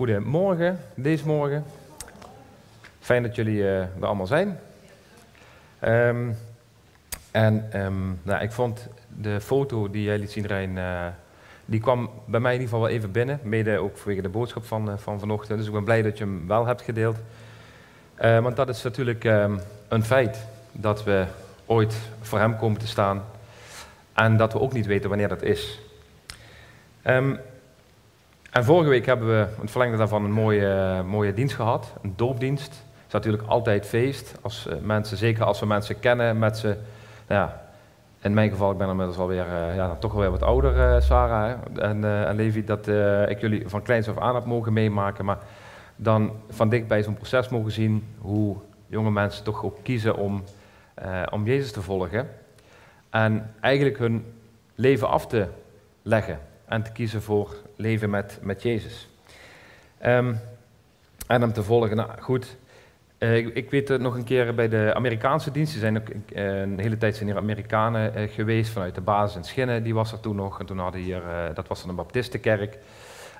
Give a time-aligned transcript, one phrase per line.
[0.00, 1.64] Goedemorgen, deze morgen.
[3.00, 4.58] Fijn dat jullie eh, er allemaal zijn.
[5.78, 6.30] Ehm,
[7.30, 8.88] en ehm, nou, ik vond
[9.20, 11.06] de foto die jij liet zien, Rijn, eh,
[11.64, 13.40] die kwam bij mij in ieder geval wel even binnen.
[13.42, 15.58] Mede ook vanwege de boodschap van, eh, van vanochtend.
[15.58, 17.16] Dus ik ben blij dat je hem wel hebt gedeeld.
[18.16, 19.58] Want dat is natuurlijk ehm,
[19.88, 21.24] een feit dat we
[21.66, 23.24] ooit voor hem komen te staan.
[24.12, 25.80] En dat we ook niet weten wanneer dat is.
[28.50, 31.92] En vorige week hebben we, in het verlengde daarvan, een mooie, mooie dienst gehad.
[32.02, 32.68] Een doopdienst.
[32.68, 34.38] Het is natuurlijk altijd feest.
[34.40, 36.66] Als eh, mensen, zeker als we mensen kennen met ze.
[37.26, 37.62] Nou ja,
[38.20, 41.58] in mijn geval, ik ben inmiddels alweer, uh, ja, toch alweer wat ouder, uh, Sarah?
[41.76, 42.88] En, en Levi, dat
[43.30, 45.24] ik jullie van kleins af aan heb mogen meemaken.
[45.24, 45.38] Maar
[45.96, 50.42] dan van dichtbij zo'n proces mogen zien hoe jonge mensen toch ook kiezen om,
[51.30, 52.28] om Jezus te volgen.
[53.10, 54.24] En eigenlijk hun
[54.74, 55.46] leven af te
[56.02, 59.08] leggen en te kiezen voor leven met, met Jezus.
[60.06, 60.40] Um,
[61.26, 61.96] en hem te volgen.
[61.96, 62.56] Nou goed,
[63.18, 65.80] uh, ik, weet het nog een keer bij de Amerikaanse diensten.
[65.80, 69.82] zijn ook een hele tijd zijn hier Amerikanen uh, geweest vanuit de basis in Schinnen.
[69.82, 70.60] Die was er toen nog.
[70.60, 71.22] En toen hadden hier,
[71.54, 72.78] dat was dan een baptistenkerk.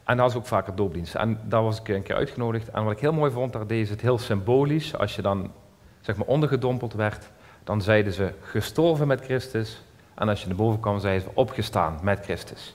[0.05, 1.15] En daar was ook vaker doopdienst.
[1.15, 2.71] En daar was ik een keer uitgenodigd.
[2.71, 4.97] En wat ik heel mooi vond, daar deden ze het heel symbolisch.
[4.97, 5.53] Als je dan
[6.01, 7.31] zeg maar ondergedompeld werd,
[7.65, 9.83] dan zeiden ze gestorven met Christus.
[10.15, 12.75] En als je naar boven kwam, zeiden ze opgestaan met Christus.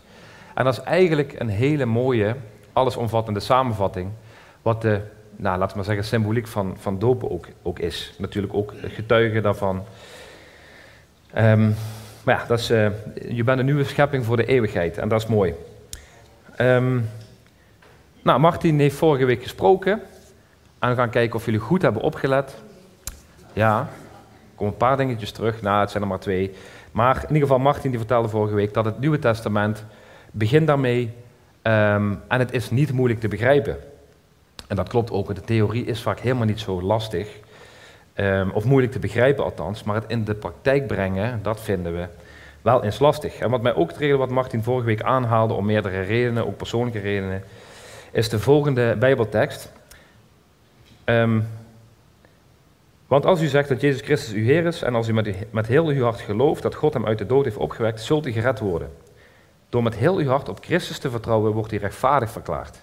[0.56, 2.36] En dat is eigenlijk een hele mooie,
[2.74, 4.10] allesomvattende samenvatting,
[4.62, 5.02] wat de,
[5.36, 8.14] nou, laten we maar zeggen, symboliek van, van dopen ook, ook is.
[8.18, 9.84] Natuurlijk ook getuigen daarvan.
[11.38, 11.76] Um,
[12.24, 12.88] maar ja, dat is, uh,
[13.30, 15.54] je bent een nieuwe schepping voor de eeuwigheid en dat is mooi.
[16.62, 17.10] Um,
[18.22, 20.02] nou, Martin heeft vorige week gesproken.
[20.80, 22.56] En we gaan kijken of jullie goed hebben opgelet.
[23.54, 23.88] Ja, er
[24.56, 25.62] komen een paar dingetjes terug.
[25.62, 26.52] Nou, het zijn er maar twee.
[26.92, 29.86] Maar in ieder geval, Martin die vertelde vorige week dat het Nieuwe Testament
[30.38, 31.14] Begin daarmee.
[31.64, 33.78] Um, en het is niet moeilijk te begrijpen.
[34.68, 37.28] En dat klopt ook, de theorie is vaak helemaal niet zo lastig.
[38.16, 39.84] Um, of moeilijk te begrijpen althans.
[39.84, 42.08] Maar het in de praktijk brengen, dat vinden we
[42.62, 43.40] wel eens lastig.
[43.40, 47.00] En wat mij ook triggerde, wat Martin vorige week aanhaalde, om meerdere redenen, ook persoonlijke
[47.00, 47.44] redenen,
[48.12, 49.72] is de volgende Bijbeltekst.
[51.06, 51.48] Um,
[53.08, 55.68] want als u zegt dat Jezus Christus uw Heer is en als u met, met
[55.68, 58.60] heel uw hart gelooft dat God hem uit de dood heeft opgewekt, zult u gered
[58.60, 58.90] worden.
[59.70, 62.80] Door met heel uw hart op Christus te vertrouwen, wordt u rechtvaardig verklaard.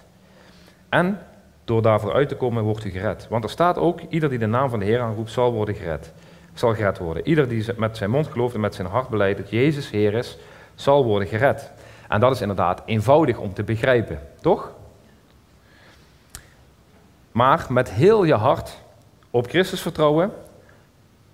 [0.89, 1.19] En
[1.63, 3.27] door daarvoor uit te komen, wordt u gered.
[3.29, 6.13] Want er staat ook, ieder die de naam van de Heer aanroept, zal worden gered.
[6.53, 7.27] Zal gered worden.
[7.27, 10.37] Ieder die met zijn mond gelooft en met zijn hart beleidt dat Jezus Heer is,
[10.75, 11.71] zal worden gered.
[12.07, 14.71] En dat is inderdaad eenvoudig om te begrijpen, toch?
[17.31, 18.77] Maar met heel je hart
[19.29, 20.31] op Christus vertrouwen,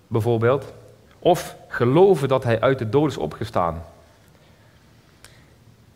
[0.08, 0.74] bijvoorbeeld,
[1.20, 3.84] of geloven dat Hij uit de dood is opgestaan,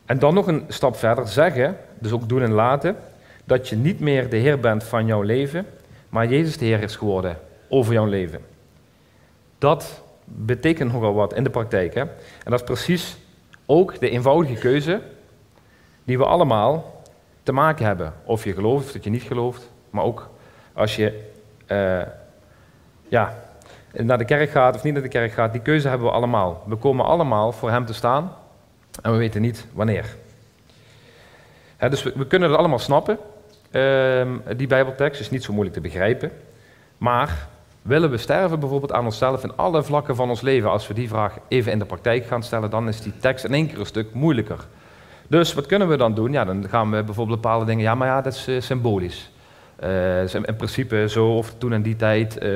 [0.05, 2.95] en dan nog een stap verder zeggen, dus ook doen en laten,
[3.43, 5.65] dat je niet meer de Heer bent van jouw leven,
[6.09, 8.39] maar Jezus de Heer is geworden over jouw leven.
[9.57, 11.93] Dat betekent nogal wat in de praktijk.
[11.93, 12.01] Hè?
[12.01, 13.17] En dat is precies
[13.65, 15.01] ook de eenvoudige keuze
[16.03, 17.01] die we allemaal
[17.43, 18.13] te maken hebben.
[18.23, 20.29] Of je gelooft of dat je niet gelooft, maar ook
[20.73, 21.31] als je
[21.67, 22.01] uh,
[23.07, 23.35] ja,
[23.91, 26.63] naar de kerk gaat of niet naar de kerk gaat, die keuze hebben we allemaal.
[26.67, 28.31] We komen allemaal voor Hem te staan
[29.01, 30.15] en we weten niet wanneer.
[31.89, 33.17] dus we, kunnen het allemaal snappen.
[33.71, 34.27] Uh,
[34.57, 36.31] die Bijbeltekst is niet zo moeilijk te begrijpen.
[36.97, 37.47] Maar
[37.81, 40.69] willen we sterven bijvoorbeeld aan onszelf in alle vlakken van ons leven?
[40.69, 43.53] Als we die vraag even in de praktijk gaan stellen, dan is die tekst in
[43.53, 44.65] één keer een stuk moeilijker.
[45.27, 46.31] Dus wat kunnen we dan doen?
[46.31, 47.83] Ja, dan gaan we bijvoorbeeld bepaalde dingen.
[47.83, 49.31] Ja, maar ja, dat is uh, symbolisch.
[49.83, 52.35] Uh, in principe zo of toen en die tijd.
[52.43, 52.49] Uh,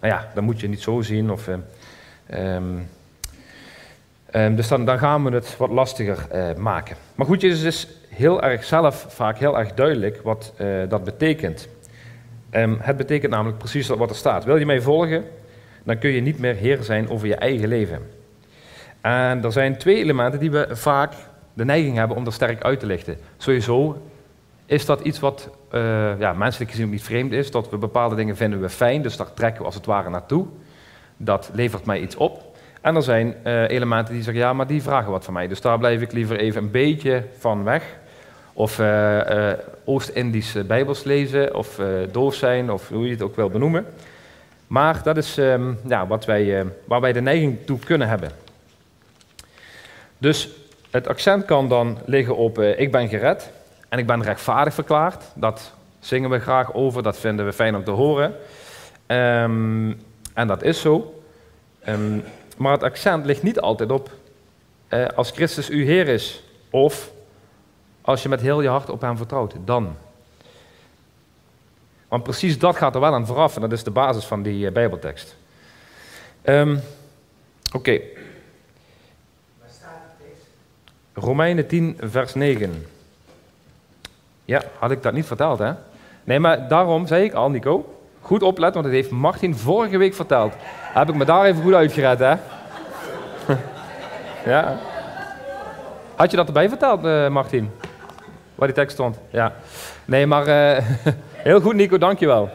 [0.00, 1.30] nou ja, dan moet je niet zo zien.
[1.30, 2.88] Of, um,
[4.36, 6.96] Um, dus dan, gaan we het wat lastiger uh, maken.
[7.14, 11.68] Maar goed, Jezus is heel erg zelf vaak heel erg duidelijk wat uh, dat betekent.
[12.50, 14.44] Um, het betekent namelijk precies wat er staat.
[14.44, 15.24] Wil je mij volgen,
[15.84, 17.98] dan kun je niet meer heer zijn over je eigen leven.
[19.00, 21.12] En er zijn twee elementen die we vaak
[21.52, 23.16] de neiging hebben om dat sterk uit te lichten.
[23.36, 24.02] Sowieso
[24.66, 27.50] is dat iets wat uh, ja, menselijk gezien niet vreemd is.
[27.50, 30.46] Dat we bepaalde dingen vinden we fijn, dus daar trekken we als het ware naartoe.
[31.16, 32.52] Dat levert mij iets op.
[32.84, 35.48] En er zijn uh, elementen die zeggen, ja, maar die vragen wat van mij.
[35.48, 37.84] Dus daar blijf ik liever even een beetje van weg.
[38.52, 38.86] Of uh,
[39.16, 39.52] uh,
[39.84, 43.86] Oost-Indische bijbels lezen, of doof zijn, of hoe je het ook wil benoemen.
[44.66, 45.34] Maar dat is
[45.86, 48.30] ja, wat wij, waar wij de neiging toe kunnen hebben.
[50.18, 50.48] Dus
[50.90, 53.50] het accent kan dan liggen op ik ben gered
[53.88, 55.24] en ik ben rechtvaardig verklaard.
[55.34, 58.34] Dat zingen we graag over, dat vinden we fijn om te horen.
[59.06, 60.00] Um,
[60.34, 61.22] en dat is zo.
[61.88, 62.24] Um,
[62.56, 64.10] maar het accent ligt niet altijd op
[64.88, 66.42] eh, als Christus uw Heer is.
[66.70, 67.10] Of
[68.00, 69.96] als je met heel je hart op Hem vertrouwt, dan.
[72.08, 74.66] Want precies dat gaat er wel aan vooraf en dat is de basis van die
[74.66, 75.36] uh, Bijbeltekst.
[76.44, 76.80] Um,
[77.72, 77.76] Oké.
[77.76, 78.02] Okay.
[81.14, 82.86] Romeinen 10, vers 9.
[84.44, 85.72] Ja, had ik dat niet verteld, hè?
[86.24, 90.14] Nee, maar daarom zei ik al, Nico, goed opletten, want het heeft Martin vorige week
[90.14, 90.54] verteld.
[90.92, 92.34] Heb ik me daar even goed uitgered, hè?
[94.50, 94.78] ja.
[96.14, 97.70] Had je dat erbij verteld, uh, Martin?
[98.54, 99.18] Waar die tekst stond?
[99.30, 99.52] Ja.
[100.04, 100.84] Nee, maar uh,
[101.48, 102.50] heel goed, Nico, dankjewel.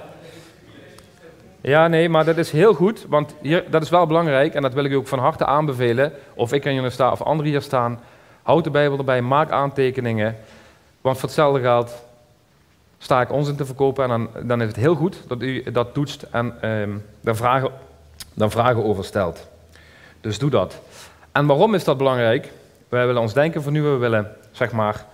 [1.62, 4.74] Ja, nee, maar dat is heel goed, want hier, dat is wel belangrijk en dat
[4.74, 6.13] wil ik u ook van harte aanbevelen.
[6.33, 8.00] Of ik aan jullie sta of anderen hier staan.
[8.44, 10.36] Houd de Bijbel erbij, maak aantekeningen.
[11.01, 12.04] Want voor hetzelfde geld
[13.00, 15.94] sta ik onzin te verkopen en dan, dan is het heel goed dat u dat
[15.94, 17.72] toetst en um, dan, vragen,
[18.34, 19.48] dan vragen over stelt.
[20.22, 20.80] Dus doe dat.
[21.31, 22.51] En waarom is dat belangrijk?
[22.90, 25.06] Wij willen ons denken vernieuwen, we willen zeg maar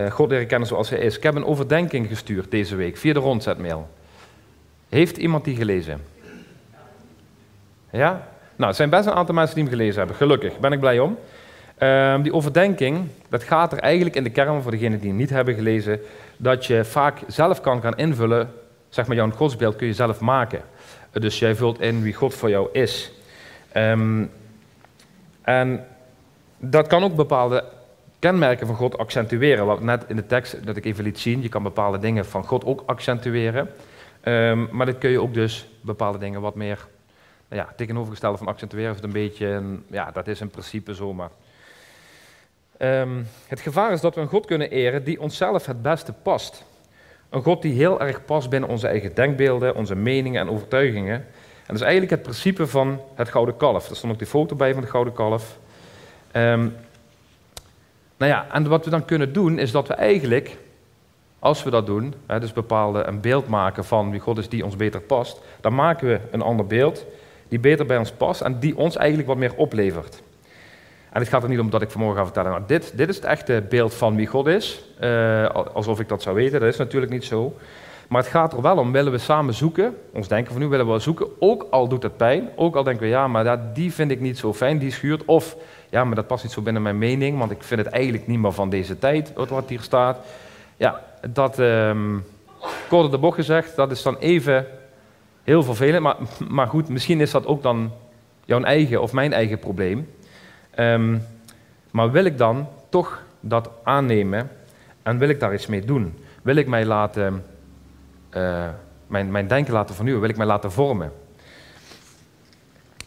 [0.00, 1.16] uh, God leren kennen zoals hij is.
[1.16, 3.88] Ik heb een overdenking gestuurd deze week via de rondzetmail.
[4.88, 6.00] Heeft iemand die gelezen?
[7.90, 8.28] Ja?
[8.56, 10.16] Nou, het zijn best een aantal mensen die hem gelezen hebben.
[10.16, 11.18] Gelukkig, ben ik blij om.
[11.82, 15.30] Uh, die overdenking, dat gaat er eigenlijk in de kern, voor degenen die hem niet
[15.30, 16.00] hebben gelezen,
[16.36, 18.52] dat je vaak zelf kan gaan invullen,
[18.88, 20.62] zeg maar jouw godsbeeld kun je zelf maken.
[21.12, 23.12] Dus jij vult in wie God voor jou is.
[23.76, 24.30] Um,
[25.42, 25.86] en
[26.58, 27.64] dat kan ook bepaalde
[28.18, 29.66] kenmerken van God accentueren.
[29.66, 32.44] Wat net in de tekst dat ik even liet zien, je kan bepaalde dingen van
[32.46, 33.70] God ook accentueren.
[34.24, 36.86] Um, maar dat kun je ook dus bepaalde dingen wat meer
[37.48, 38.90] nou ja, tegenovergestelde van accentueren.
[38.90, 41.30] Of het een beetje, ja, dat is in principe zomaar.
[42.82, 46.64] Um, het gevaar is dat we een God kunnen eren die onszelf het beste past.
[47.28, 51.14] Een God die heel erg past binnen onze eigen denkbeelden, onze meningen en overtuigingen.
[51.14, 53.88] En dat is eigenlijk het principe van het gouden kalf.
[53.88, 55.58] Er stond ook die foto bij van het gouden kalf.
[56.32, 56.76] Um,
[58.16, 60.56] nou ja, en wat we dan kunnen doen, is dat we eigenlijk,
[61.38, 64.64] als we dat doen, hè, dus bepaalde een beeld maken van wie God is die
[64.64, 67.06] ons beter past, dan maken we een ander beeld
[67.48, 70.22] die beter bij ons past en die ons eigenlijk wat meer oplevert.
[71.12, 73.16] En het gaat er niet om dat ik vanmorgen ga vertellen, nou, dit, dit is
[73.16, 76.76] het echte beeld van wie God is, uh, alsof ik dat zou weten, dat is
[76.76, 77.56] natuurlijk niet zo.
[78.08, 80.92] Maar het gaat er wel om, willen we samen zoeken, ons denken van nu willen
[80.92, 83.92] we zoeken, ook al doet het pijn, ook al denken we ja, maar dat, die
[83.92, 85.56] vind ik niet zo fijn, die schuurt, of
[85.90, 88.38] ja, maar dat past niet zo binnen mijn mening, want ik vind het eigenlijk niet
[88.38, 90.18] meer van deze tijd, wat hier staat.
[90.76, 92.24] Ja, dat, um,
[92.88, 94.66] de bocht gezegd, dat is dan even
[95.42, 96.16] heel vervelend, maar,
[96.48, 97.92] maar goed, misschien is dat ook dan
[98.44, 100.08] jouw eigen of mijn eigen probleem.
[100.80, 101.22] Um,
[101.90, 104.50] maar wil ik dan toch dat aannemen
[105.02, 106.18] en wil ik daar iets mee doen?
[106.42, 107.44] Wil ik mij laten,
[108.36, 108.68] uh,
[109.06, 110.22] mijn, mijn denken laten vernieuwen?
[110.22, 111.12] Wil ik mij laten vormen?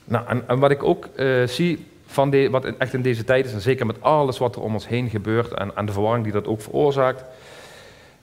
[0.04, 3.54] Nou, en, wat ik ook uh, zie van de, wat echt in deze tijd is,
[3.54, 6.48] en zeker met alles wat er om ons heen gebeurt en, de verwarring die dat
[6.48, 7.24] ook veroorzaakt,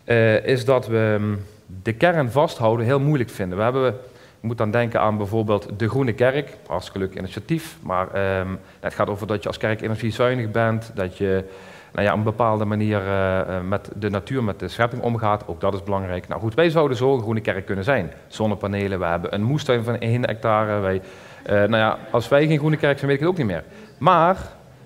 [0.04, 1.36] uh, is dat we ehm,
[1.82, 3.58] de kern vasthouden heel moeilijk vinden.
[3.58, 3.96] We hebben,
[4.40, 8.94] je moet dan denken aan bijvoorbeeld de Groene Kerk, hartstikke leuk initiatief, maar um, het
[8.94, 11.44] gaat over dat je als kerk energiezuinig bent, dat je
[11.92, 15.46] nou ja, op een bepaalde manier uh, met de natuur, met de schepping omgaat.
[15.46, 16.28] Ook dat is belangrijk.
[16.28, 18.12] Nou goed, wij zouden zo groene kerk kunnen zijn.
[18.28, 20.80] Zonnepanelen, we hebben een moestuin van 1 hectare.
[20.80, 23.46] Wij, uh, nou ja, als wij geen groene kerk zijn, weet ik het ook niet
[23.46, 23.64] meer.
[23.98, 24.36] Maar,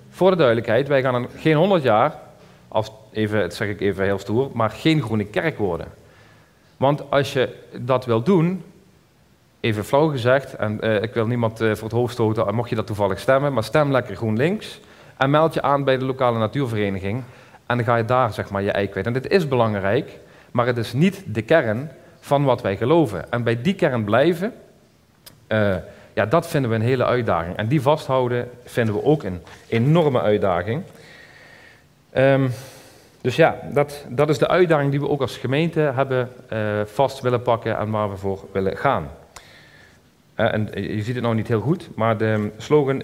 [0.09, 2.15] voor de duidelijkheid, wij gaan geen 100 jaar,
[2.69, 5.87] als, even, dat zeg ik even heel stoer, maar geen groene kerk worden.
[6.77, 7.49] Want als je
[7.81, 8.63] dat wil doen,
[9.65, 12.75] even flauw gezegd, en uh, ik wil niemand uh, voor het hoofd stoten, mocht je
[12.75, 14.81] dat toevallig stemmen, maar stem lekker GroenLinks
[15.17, 17.23] en meld je aan bij de lokale natuurvereniging
[17.67, 18.89] en dan ga je daar zeg maar je ei.
[18.89, 20.19] En dit is belangrijk,
[20.51, 21.91] maar het is niet de kern
[22.21, 23.33] van wat wij geloven.
[23.33, 24.53] En bij die kern blijven,
[25.49, 25.75] uh,
[26.15, 27.57] ja, dat vinden we een hele uitdaging.
[27.57, 30.83] En die vasthouden vinden we ook een enorme uitdaging.
[32.17, 32.51] Um,
[33.21, 36.29] dus ja, dat, dat is de uitdaging die we ook als gemeente hebben
[36.87, 39.09] vast willen pakken en waar we voor willen gaan.
[40.37, 43.03] Uh, en je ziet het nou niet heel goed, maar de slogan, uh,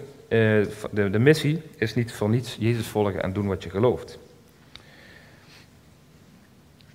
[0.90, 4.18] de, de missie is niet voor niets Jezus volgen en doen wat je gelooft.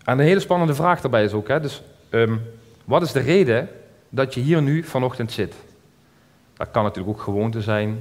[0.04, 2.42] En een hele spannende vraag daarbij is ook, hè, dus um,
[2.86, 3.70] wat is de reden
[4.10, 5.56] dat je hier nu vanochtend zit?
[6.54, 8.00] Dat kan natuurlijk ook gewoonte zijn.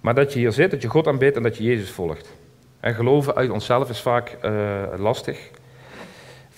[0.00, 2.32] Maar dat je hier zit, dat je God aanbidt en dat je Jezus volgt.
[2.80, 4.36] En geloven uit onszelf is vaak
[4.96, 5.50] lastig.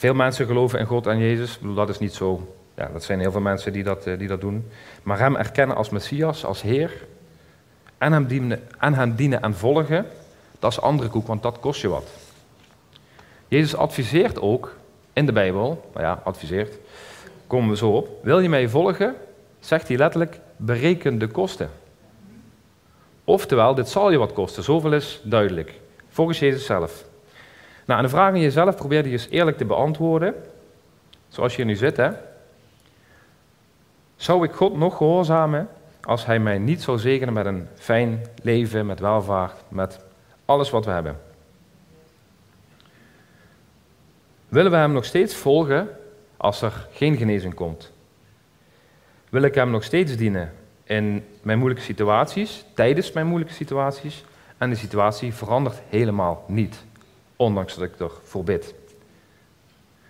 [0.07, 1.59] Veel mensen geloven in God en Jezus.
[1.75, 2.55] Dat is niet zo.
[2.77, 4.71] Ja, dat zijn heel veel mensen die dat, uh, die dat doen.
[5.03, 7.07] Maar Hem erkennen als Messias, als Heer.
[7.99, 10.07] En hem, dienen, en hem dienen en volgen.
[10.59, 12.09] Dat is andere koek, want dat kost je wat.
[13.49, 14.77] Jezus adviseert ook
[15.13, 15.91] in de Bijbel.
[15.95, 16.79] Nou ja, adviseert
[17.47, 18.09] komen we zo op.
[18.23, 19.15] Wil je mij volgen?
[19.61, 21.71] Zegt hij letterlijk, bereken de kosten.
[23.25, 24.63] Oftewel, dit zal je wat kosten.
[24.63, 25.81] Zoveel is duidelijk.
[26.09, 27.05] Volgens Jezus zelf.
[27.87, 30.35] Nou, en de vraag aan jezelf probeer die eens eerlijk te beantwoorden.
[31.29, 32.11] Zoals je nu zit, hè.
[34.17, 35.69] Zou ik God nog gehoorzamen
[36.03, 40.01] als Hij mij niet zou zegenen met een fijn leven, met welvaart, met
[40.45, 41.21] alles wat we hebben?
[44.49, 45.89] Willen we Hem nog steeds volgen
[46.37, 47.93] als er geen genezing komt?
[49.29, 50.53] Wil ik Hem nog steeds dienen
[50.85, 54.25] in mijn moeilijke situaties, tijdens mijn moeilijke situaties?
[54.59, 56.85] En de situatie verandert helemaal niet,
[57.37, 58.75] ondanks dat ik ervoor bid.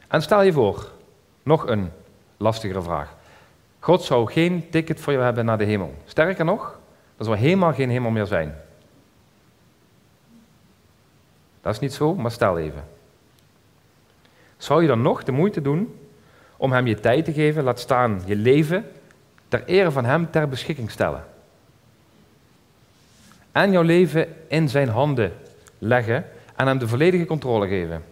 [0.09, 0.91] En stel je voor,
[1.43, 1.91] nog een
[2.37, 3.15] lastigere vraag.
[3.79, 5.95] God zou geen ticket voor jou hebben naar de hemel.
[6.05, 6.79] Sterker nog,
[7.17, 8.55] er zou helemaal geen hemel meer zijn.
[11.61, 12.85] Dat is niet zo, maar stel even.
[14.57, 15.99] Zou je dan nog de moeite doen
[16.57, 18.91] om hem je tijd te geven, laat staan je leven,
[19.49, 21.25] ter ere van hem ter beschikking stellen?
[23.53, 25.33] En jouw leven in zijn handen
[25.79, 26.25] leggen
[26.57, 28.05] en hem de volledige controle geven?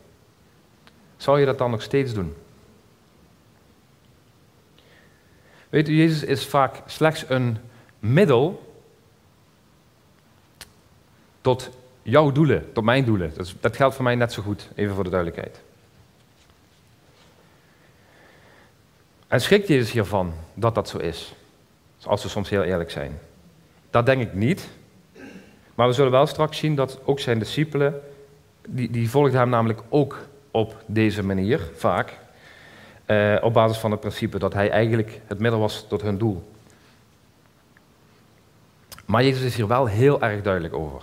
[1.17, 2.35] Zou je dat dan nog steeds doen?
[5.69, 7.59] Weet u, Jezus is vaak slechts een
[7.99, 8.73] middel
[11.41, 11.71] tot
[12.03, 13.33] jouw doelen, tot mijn doelen.
[13.35, 15.61] Dat, dat geldt voor mij net zo goed, even voor de duidelijkheid.
[19.29, 21.35] En schrikt Jezus hiervan dat dat zo is?
[22.03, 23.19] Als we soms heel eerlijk zijn.
[23.91, 24.69] Dat denk ik niet.
[25.75, 28.01] Maar we zullen wel straks zien dat ook zijn discipelen,
[28.69, 30.19] die, die volgden hem namelijk ook
[30.51, 32.19] op deze manier, vaak.
[33.07, 36.53] Uh, op basis van het principe dat hij eigenlijk het middel was tot hun doel.
[39.07, 41.03] Maar Jezus is hier wel heel erg duidelijk over.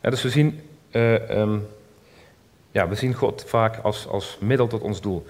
[0.00, 1.66] Dus we zien, uh, um,
[2.70, 5.26] ja, we zien God vaak als, als middel tot ons doel.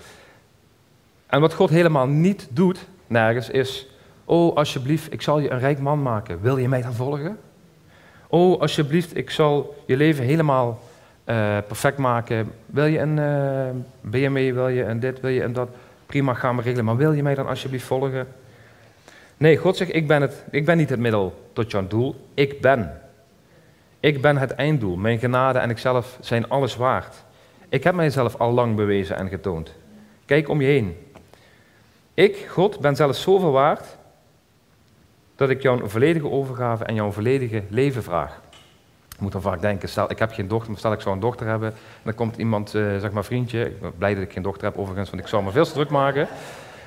[1.26, 3.86] En wat God helemaal niet doet, nergens, is:
[4.24, 6.40] Oh, alsjeblieft, ik zal je een rijk man maken.
[6.40, 7.38] Wil je mij dan volgen?
[8.34, 10.80] Oh, alsjeblieft, ik zal je leven helemaal
[11.26, 12.52] uh, perfect maken.
[12.66, 15.68] Wil je een uh, eh, BMW, wil je een dit, wil je een dat?
[16.06, 16.84] Prima, gaan we regelen.
[16.84, 18.28] Maar wil je mij dan alsjeblieft volgen?
[19.36, 22.28] Nee, God zegt, ik ben, het, ik ben niet het middel tot jouw doel.
[22.34, 23.00] Ik ben.
[24.00, 24.96] Ik ben het einddoel.
[24.96, 27.24] Mijn genade en ikzelf zijn alles waard.
[27.68, 29.72] Ik heb mijzelf al lang bewezen en getoond.
[30.24, 30.96] Kijk om je heen.
[32.14, 33.96] Ik, God, ben zelfs zoveel waard
[35.42, 38.40] dat ik jou een volledige overgave en jouw volledige leven vraag.
[39.14, 41.20] Ik moet dan vaak denken, stel ik heb geen dochter, maar stel ik zou een
[41.20, 44.32] dochter hebben, en dan komt iemand, uh, zeg maar vriendje, ik ben blij dat ik
[44.32, 46.28] geen dochter heb overigens, want ik zou me veel te druk maken.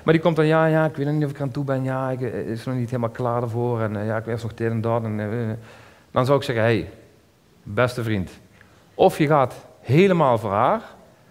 [0.03, 2.09] Maar die komt dan, ja, ja, ik weet niet of ik aan toe ben, ja,
[2.09, 4.71] ik uh, is nog niet helemaal klaar ervoor, en uh, ja, ik weet nog dit
[4.71, 5.03] en dat.
[6.11, 6.89] Dan zou ik zeggen, hey,
[7.63, 8.31] beste vriend,
[8.93, 10.81] of je gaat helemaal voor haar,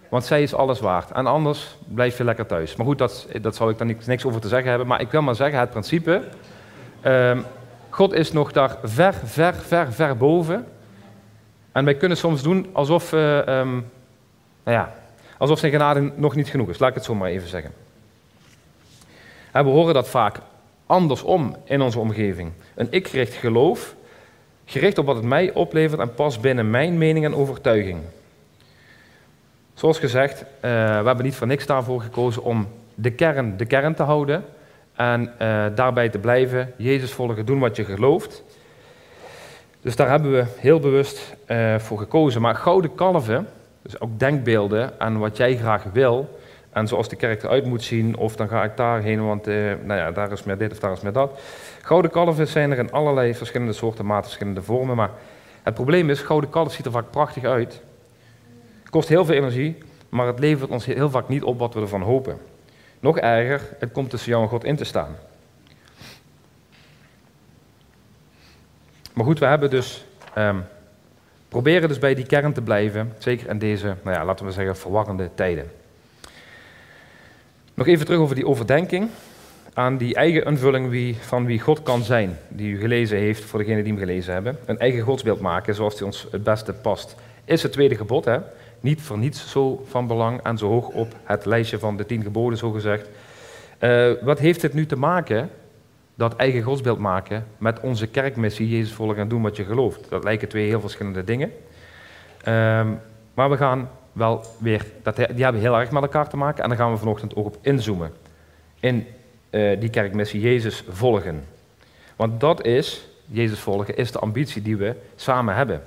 [0.09, 1.11] want zij is alles waard.
[1.11, 2.75] En anders blijf je lekker thuis.
[2.75, 4.87] Maar goed, dat, dat zou ik dan niks over te zeggen hebben.
[4.87, 6.23] Maar ik wil maar zeggen, het principe.
[7.07, 7.45] Um,
[7.89, 10.65] God is nog daar ver, ver, ver, ver boven.
[11.71, 13.91] En wij kunnen soms doen alsof, uh, um,
[14.63, 14.95] nou ja,
[15.37, 16.79] alsof zijn genade nog niet genoeg is.
[16.79, 17.73] Laat ik het zo maar even zeggen.
[19.51, 20.39] En we horen dat vaak
[20.85, 22.51] andersom in onze omgeving.
[22.75, 23.95] Een ik-gericht geloof,
[24.65, 27.99] gericht op wat het mij oplevert en past binnen mijn mening en overtuiging.
[29.73, 33.95] Zoals gezegd, uh, we hebben niet voor niks daarvoor gekozen om de kern de kern
[33.95, 34.45] te houden
[34.95, 38.43] en uh, daarbij te blijven, Jezus volgen, doen wat je gelooft.
[39.81, 42.41] Dus daar hebben we heel bewust uh, voor gekozen.
[42.41, 43.47] Maar gouden kalven,
[43.81, 46.39] dus ook denkbeelden aan wat jij graag wil,
[46.71, 49.99] en zoals de kerk eruit moet zien, of dan ga ik daarheen, want uh, nou
[49.99, 51.39] ja, daar is meer dit of daar is meer dat.
[51.81, 54.95] Gouden kalven zijn er in allerlei verschillende soorten, maten, verschillende vormen.
[54.95, 55.11] Maar
[55.63, 57.81] het probleem is, gouden kalf ziet er vaak prachtig uit.
[58.89, 59.77] Kost heel veel energie,
[60.09, 62.37] maar het levert ons heel vaak niet op wat we ervan hopen.
[62.99, 65.15] Nog erger, het komt tussen jou en God in te staan.
[69.13, 70.05] Maar goed, we hebben dus.
[70.37, 70.65] Um,
[71.55, 74.77] proberen dus bij die kern te blijven, zeker in deze, nou ja, laten we zeggen,
[74.77, 75.71] verwarrende tijden.
[77.73, 79.09] Nog even terug over die overdenking
[79.73, 83.59] aan die eigen invulling wie, van wie God kan zijn, die u gelezen heeft, voor
[83.59, 84.57] degenen die hem gelezen hebben.
[84.65, 88.25] Een eigen godsbeeld maken zoals die ons het beste past, is het tweede gebod.
[88.25, 88.37] Hè?
[88.79, 92.21] Niet voor niets zo van belang en zo hoog op het lijstje van de tien
[92.21, 93.09] geboden, zo gezegd.
[93.79, 95.49] Uh, wat heeft het nu te maken,
[96.15, 100.09] dat eigen godsbeeld maken, met onze kerkmissie, Jezus volgen en doen wat je gelooft?
[100.09, 101.51] Dat lijken twee heel verschillende dingen.
[102.47, 102.99] Um,
[103.33, 106.69] maar we gaan wel weer, dat, die hebben heel erg met elkaar te maken en
[106.69, 108.11] daar gaan we vanochtend ook op inzoomen.
[108.79, 109.07] In
[109.49, 111.43] uh, die kerkmissie Jezus volgen.
[112.15, 115.81] Want dat is, Jezus volgen, is de ambitie die we samen hebben.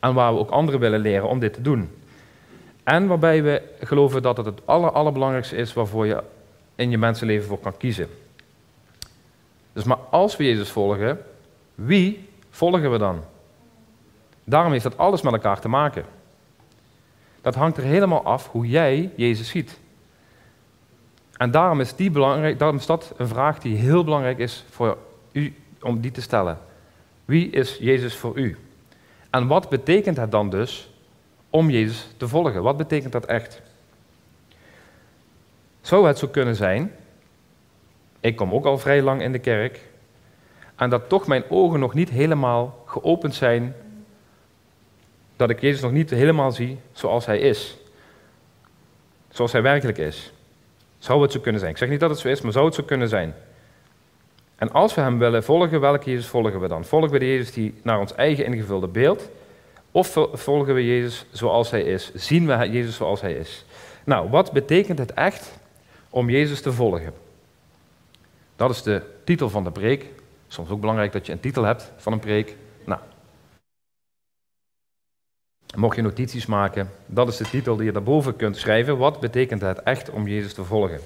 [0.00, 1.90] En waar we ook anderen willen leren om dit te doen.
[2.82, 6.22] En waarbij we geloven dat het het aller, allerbelangrijkste is waarvoor je
[6.74, 8.08] in je mensenleven voor kan kiezen.
[9.72, 11.18] Dus maar als we Jezus volgen,
[11.74, 13.24] wie volgen we dan?
[14.44, 16.04] Daarom heeft dat alles met elkaar te maken.
[17.40, 19.78] Dat hangt er helemaal af hoe jij Jezus ziet.
[21.36, 24.98] En daarom is, die belangrijk, daarom is dat een vraag die heel belangrijk is voor
[25.32, 26.58] u om die te stellen.
[27.24, 28.56] Wie is Jezus voor u?
[29.30, 30.90] En wat betekent het dan dus
[31.50, 32.62] om Jezus te volgen?
[32.62, 33.62] Wat betekent dat echt?
[35.80, 36.92] Zou het zo kunnen zijn,
[38.20, 39.80] ik kom ook al vrij lang in de kerk,
[40.76, 43.74] en dat toch mijn ogen nog niet helemaal geopend zijn,
[45.36, 47.76] dat ik Jezus nog niet helemaal zie zoals Hij is.
[49.28, 50.32] Zoals Hij werkelijk is.
[50.98, 51.72] Zou het zo kunnen zijn?
[51.72, 53.34] Ik zeg niet dat het zo is, maar zou het zo kunnen zijn?
[54.58, 56.84] En als we Hem willen volgen, welke Jezus volgen we dan?
[56.84, 59.28] Volgen we de Jezus die naar ons eigen ingevulde beeld?
[59.92, 62.14] Of volgen we Jezus zoals Hij is?
[62.14, 63.64] Zien we Jezus zoals Hij is?
[64.04, 65.58] Nou, wat betekent het echt
[66.10, 67.12] om Jezus te volgen?
[68.56, 70.04] Dat is de titel van de preek.
[70.48, 72.56] Soms ook belangrijk dat je een titel hebt van een preek.
[72.84, 73.00] Nou,
[75.76, 78.98] mocht je notities maken, dat is de titel die je daarboven kunt schrijven.
[78.98, 81.00] Wat betekent het echt om Jezus te volgen?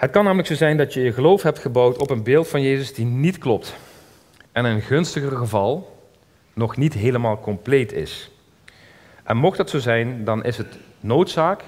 [0.00, 2.62] Het kan namelijk zo zijn dat je je geloof hebt gebouwd op een beeld van
[2.62, 3.76] Jezus die niet klopt.
[4.52, 5.96] En in een gunstiger geval
[6.52, 8.30] nog niet helemaal compleet is.
[9.24, 11.62] En mocht dat zo zijn, dan is het noodzaak,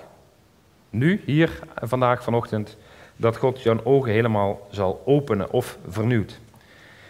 [0.91, 2.77] nu, hier, vandaag, vanochtend,
[3.17, 6.41] dat God jouw ogen helemaal zal openen of vernieuwt.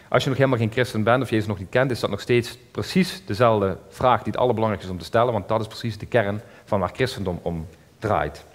[0.09, 2.09] Als je nog helemaal geen christen bent of je Jezus nog niet kent, is dat
[2.09, 5.67] nog steeds precies dezelfde vraag die het allerbelangrijkste is om te stellen, want dat is
[5.67, 7.67] precies de kern van waar christendom om
[7.99, 8.45] draait.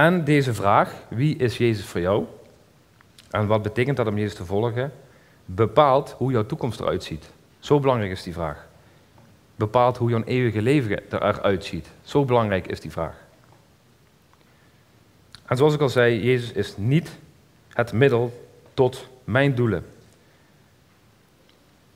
[0.00, 2.24] En deze vraag, wie is Jezus voor jou?
[3.30, 4.92] En wat betekent dat om Jezus te volgen?
[5.44, 7.30] Bepaalt hoe jouw toekomst eruit ziet.
[7.58, 8.66] Zo belangrijk is die vraag.
[9.56, 11.88] Bepaalt hoe jouw eeuwige leven eruit ziet.
[12.02, 13.14] Zo belangrijk is die vraag.
[15.46, 17.18] En zoals ik al zei, Jezus is niet
[17.68, 19.86] het middel tot mijn doelen.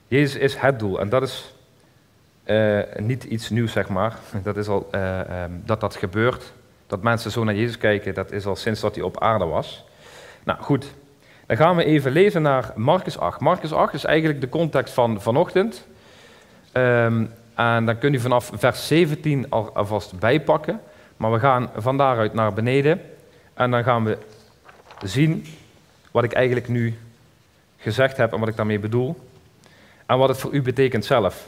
[0.09, 1.55] Jezus is het doel en dat is
[2.45, 4.19] uh, niet iets nieuws, zeg maar.
[4.43, 6.53] Dat is al uh, um, dat dat gebeurt.
[6.87, 9.85] Dat mensen zo naar Jezus kijken, dat is al sinds dat hij op aarde was.
[10.45, 10.95] Nou goed,
[11.47, 13.41] dan gaan we even lezen naar Marcus 8.
[13.41, 15.87] Marcus 8 is eigenlijk de context van vanochtend.
[16.73, 20.81] Um, en dan kun u vanaf vers 17 al, alvast bijpakken.
[21.17, 23.01] Maar we gaan van daaruit naar beneden.
[23.55, 24.19] En dan gaan we
[25.03, 25.47] zien
[26.11, 26.99] wat ik eigenlijk nu
[27.79, 29.17] gezegd heb en wat ik daarmee bedoel.
[30.07, 31.47] En wat het voor u betekent zelf.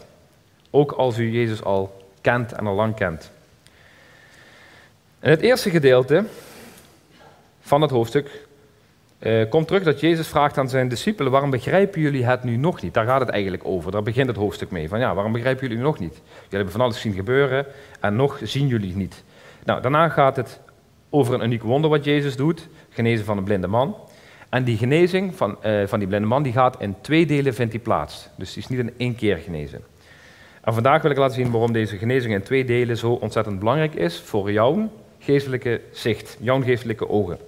[0.71, 3.31] Ook als u Jezus al kent en al lang kent.
[5.27, 6.25] In het eerste gedeelte
[7.61, 8.47] van het hoofdstuk
[9.19, 12.83] uh, komt terug dat Jezus vraagt aan zijn discipelen: waarom begrijpen jullie het nu nog
[12.83, 12.95] niet?
[12.95, 13.93] Daar gaat het eigenlijk over.
[13.93, 14.89] Daar begint het hoofdstuk mee.
[14.89, 16.13] Van ja, waarom begrijpen jullie nog niet?
[16.13, 17.67] Jullie hebben van alles zien gebeuren
[18.01, 19.25] en nog zien jullie het niet.
[19.65, 20.61] Nou, daarna gaat het
[21.11, 23.97] over een uniek wonder wat Jezus doet: genezen van een blinde man.
[24.49, 27.73] En die genezing van, uh, van die blinde man die gaat in twee delen vindt
[27.73, 28.29] die plaats.
[28.37, 29.81] Dus die is niet in één keer genezen.
[30.61, 33.95] En vandaag wil ik laten zien waarom deze genezing in twee delen zo ontzettend belangrijk
[33.95, 34.91] is voor jouw
[35.27, 37.39] geestelijke zicht, jouw geestelijke ogen.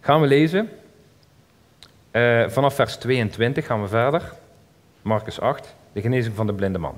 [0.00, 0.70] Gaan we lezen.
[2.12, 4.32] Uh, vanaf vers 22 gaan we verder.
[5.02, 6.96] Marcus 8, de genezing van de blinde man.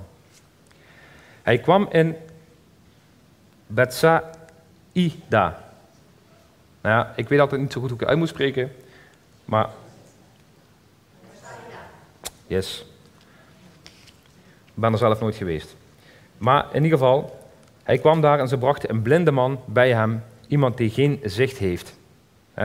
[1.42, 2.16] Hij kwam in
[3.66, 4.26] Bethsaida.
[6.80, 8.72] Nou ja, ik weet altijd niet zo goed hoe ik het uit moet spreken,
[9.44, 9.68] maar...
[12.46, 12.86] Yes.
[14.64, 15.76] Ik ben er zelf nooit geweest.
[16.38, 17.37] Maar in ieder geval,
[17.88, 21.58] hij kwam daar en ze brachten een blinde man bij hem, iemand die geen zicht
[21.58, 21.98] heeft.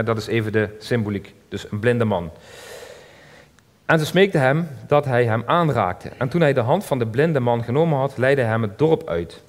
[0.04, 2.32] Dat is even de symboliek, dus een blinde man.
[3.86, 6.10] En ze smeekte hem dat hij hem aanraakte.
[6.18, 8.78] En toen hij de hand van de blinde man genomen had, leidde hij hem het
[8.78, 9.42] dorp uit.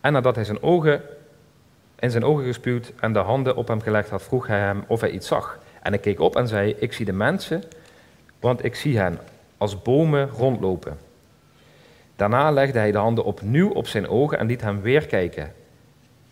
[0.00, 1.02] En nadat hij zijn ogen,
[1.98, 5.00] in zijn ogen gespuwd en de handen op hem gelegd had, vroeg hij hem of
[5.00, 5.58] hij iets zag.
[5.82, 7.62] En hij keek op en zei, ik zie de mensen,
[8.40, 9.18] want ik zie hen
[9.58, 10.98] als bomen rondlopen.
[12.16, 15.52] Daarna legde hij de handen opnieuw op zijn ogen en liet hem weer kijken.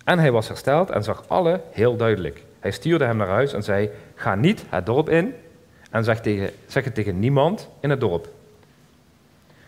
[0.04, 2.44] En hij was hersteld en zag alle heel duidelijk.
[2.60, 5.34] Hij stuurde hem naar huis en zei: Ga niet het dorp in
[5.90, 8.28] en zeg, tegen, zeg het tegen niemand in het dorp.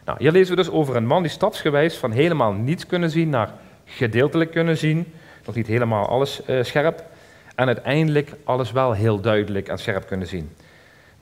[0.04, 3.28] Nou, hier lezen we dus over een man die stapsgewijs van helemaal niets kunnen zien
[3.28, 3.52] naar
[3.84, 5.12] gedeeltelijk kunnen zien,
[5.44, 7.04] nog niet helemaal alles uh, scherp,
[7.54, 10.50] en uiteindelijk alles wel heel duidelijk en scherp kunnen zien.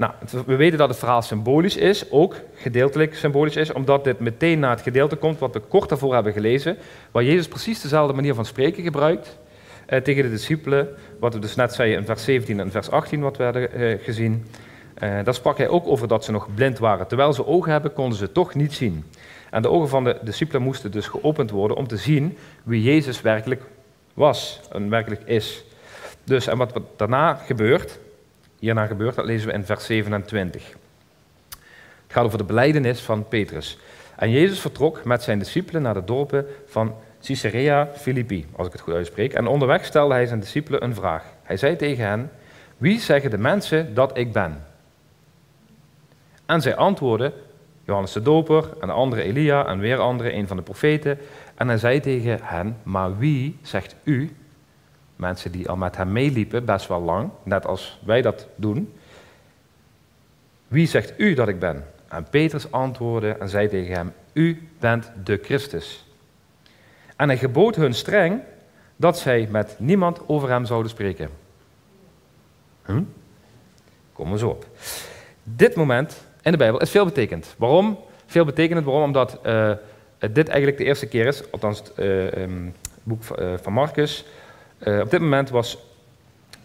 [0.01, 0.13] Nou,
[0.47, 4.71] we weten dat het verhaal symbolisch is, ook gedeeltelijk symbolisch is, omdat dit meteen na
[4.71, 6.77] het gedeelte komt wat we kort daarvoor hebben gelezen,
[7.11, 9.39] waar Jezus precies dezelfde manier van spreken gebruikt
[9.87, 13.21] eh, tegen de discipelen, wat we dus net zeiden in vers 17 en vers 18
[13.21, 14.47] wat we hadden eh, gezien.
[15.03, 17.07] Uh, daar sprak hij ook over dat ze nog blind waren.
[17.07, 19.05] Terwijl ze ogen hebben, konden ze toch niet zien.
[19.51, 23.21] En de ogen van de discipelen moesten dus geopend worden om te zien wie Jezus
[23.21, 23.63] werkelijk
[24.15, 25.65] was en werkelijk is.
[26.25, 27.99] Dus, en wat, wat daarna gebeurt,
[28.61, 30.68] hierna gebeurt, dat lezen we in vers 27.
[32.03, 33.79] Het gaat over de beleidenis van Petrus.
[34.16, 38.83] En Jezus vertrok met zijn discipelen naar de dorpen van Caesarea Philippi, als ik het
[38.83, 39.33] goed uitspreek.
[39.33, 41.25] En onderweg stelde hij zijn discipelen een vraag.
[41.42, 42.31] Hij zei tegen hen,
[42.77, 44.64] wie zeggen de mensen dat ik ben?
[46.46, 47.33] En zij antwoordden,
[47.85, 51.18] Johannes de Doper, en de andere Elia, en weer andere, een van de profeten.
[51.55, 54.37] En hij zei tegen hen, maar wie zegt u,
[55.21, 58.93] mensen die al met hem meeliepen, best wel lang, net als wij dat doen,
[60.69, 61.85] wie zegt u dat ik ben?
[62.09, 66.07] En Petrus antwoordde en zei tegen hem, u bent de Christus.
[67.17, 68.41] En hij gebood hun streng
[68.97, 71.29] dat zij met niemand over hem zouden spreken.
[72.85, 73.03] Hm?
[74.13, 74.67] Komen we zo op.
[75.43, 77.55] Dit moment in de Bijbel is veel betekend.
[77.59, 77.99] Waarom?
[78.27, 78.85] Veel betekend.
[78.85, 79.03] Waarom?
[79.03, 79.73] Omdat uh,
[80.19, 84.25] dit eigenlijk de eerste keer is, althans het uh, um, boek uh, van Marcus.
[84.85, 85.79] Op dit moment was,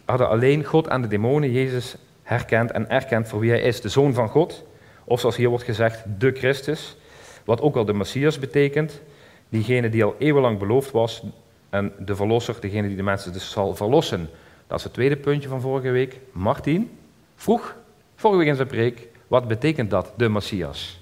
[0.05, 3.89] hadden alleen God en de demonen Jezus herkend en erkend voor wie hij is, de
[3.89, 4.65] Zoon van God.
[5.03, 6.97] Of zoals hier wordt gezegd, de Christus.
[7.43, 9.01] Wat ook al de Messias betekent.
[9.49, 11.23] Diegene die al eeuwenlang beloofd was.
[11.69, 14.29] En de Verlosser, degene die de mensen dus zal verlossen.
[14.67, 16.19] Dat is het tweede puntje van vorige week.
[16.31, 16.97] Martin
[17.35, 17.75] vroeg
[18.15, 20.99] vorige week in zijn preek, wat betekent dat, de Messias?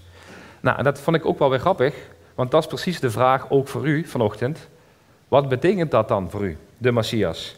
[0.59, 1.95] Nou, en dat vond ik ook wel weer grappig,
[2.35, 4.69] want dat is precies de vraag ook voor u vanochtend.
[5.27, 7.55] Wat betekent dat dan voor u, de Messias,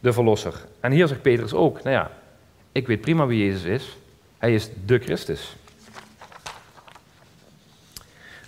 [0.00, 0.54] de Verlosser?
[0.80, 2.10] En hier zegt Petrus ook, nou ja,
[2.72, 3.96] ik weet prima wie Jezus is.
[4.38, 5.56] Hij is de Christus.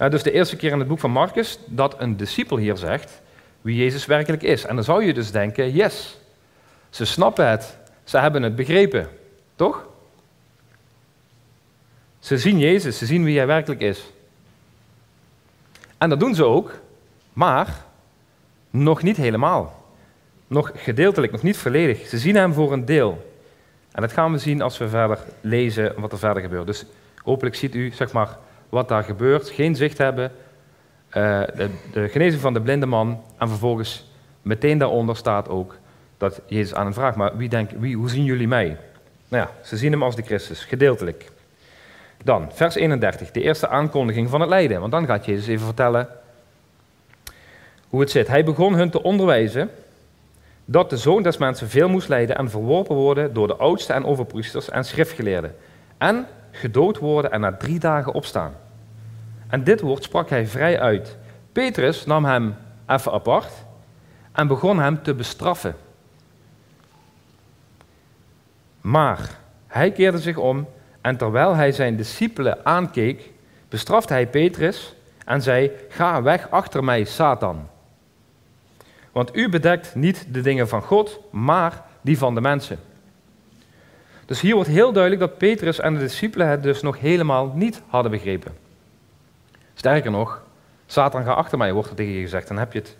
[0.00, 3.20] Uh, dus de eerste keer in het boek van Marcus dat een discipel hier zegt
[3.60, 4.64] wie Jezus werkelijk is.
[4.64, 6.18] En dan zou je dus denken, yes,
[6.90, 9.08] ze snappen het, ze hebben het begrepen,
[9.54, 9.86] toch?
[12.18, 14.02] Ze zien Jezus, ze zien wie hij werkelijk is.
[15.98, 16.80] En dat doen ze ook,
[17.32, 17.84] maar
[18.70, 19.81] nog niet helemaal.
[20.52, 22.06] Nog gedeeltelijk, nog niet volledig.
[22.06, 23.32] Ze zien hem voor een deel.
[23.92, 26.66] En dat gaan we zien als we verder lezen wat er verder gebeurt.
[26.66, 26.84] Dus
[27.22, 28.36] hopelijk ziet u zeg maar,
[28.68, 29.48] wat daar gebeurt.
[29.48, 30.32] Geen zicht hebben.
[31.08, 33.22] Uh, de, de, genezing van de blinde man.
[33.38, 34.10] En vervolgens
[34.42, 35.76] meteen daaronder staat ook
[36.16, 37.16] dat Jezus aan hem vraagt.
[37.16, 38.76] Maar wie denkt, wie, hoe zien jullie mij?
[39.28, 41.30] Nou ja, ze zien hem als de Christus, gedeeltelijk.
[42.24, 44.80] Dan, vers 31, de eerste aankondiging van het lijden.
[44.80, 46.08] Want dan gaat Jezus even vertellen
[47.88, 48.28] hoe het zit.
[48.28, 49.70] Hij begon hun te onderwijzen
[50.64, 54.04] dat de zoon des mensen veel moest lijden en verworpen worden door de oudsten en
[54.04, 55.56] overpriesters en schriftgeleerden.
[55.98, 58.54] En gedood worden en na drie dagen opstaan.
[59.48, 61.16] En dit woord sprak hij vrij uit.
[61.52, 62.54] Petrus nam hem
[62.86, 63.52] even apart
[64.32, 65.74] en begon hem te bestraffen.
[68.80, 70.68] Maar hij keerde zich om
[71.00, 73.30] en terwijl hij zijn discipelen aankeek,
[73.68, 74.94] bestrafte hij Petrus
[75.24, 77.68] en zei: Ga weg achter mij, Satan.
[79.12, 82.78] Want u bedekt niet de dingen van God, maar die van de mensen.
[84.26, 87.82] Dus hier wordt heel duidelijk dat Petrus en de discipelen het dus nog helemaal niet
[87.86, 88.52] hadden begrepen.
[89.74, 90.42] Sterker nog,
[90.86, 92.48] Satan ga achter mij, wordt er tegen je gezegd.
[92.48, 92.96] Dan heb je het,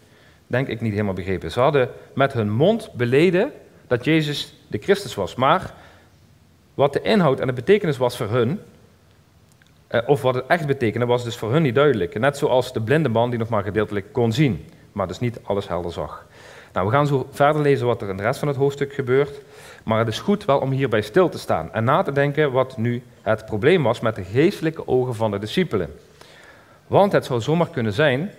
[0.46, 1.51] denk ik, niet helemaal begrepen.
[1.51, 3.53] Ze hadden met hun mond beleden
[3.87, 5.35] dat Jezus de Christus was.
[5.35, 5.75] Maar
[6.75, 8.61] wat de inhoud en de betekenis was voor hun,
[9.87, 12.18] eh, of wat het echt betekende, was dus voor hun niet duidelijk.
[12.18, 15.68] Net zoals de blinde man die nog maar gedeeltelijk kon zien, maar dus niet alles
[15.68, 16.26] helder zag.
[16.72, 19.40] Nou, we gaan zo verder lezen wat er in de rest van het hoofdstuk gebeurt.
[19.85, 22.76] Maar het is goed wel om hierbij stil te staan en na te denken wat
[22.76, 25.94] nu het probleem was met de geestelijke ogen van de discipelen.
[26.87, 28.31] Want het zou zomaar kunnen zijn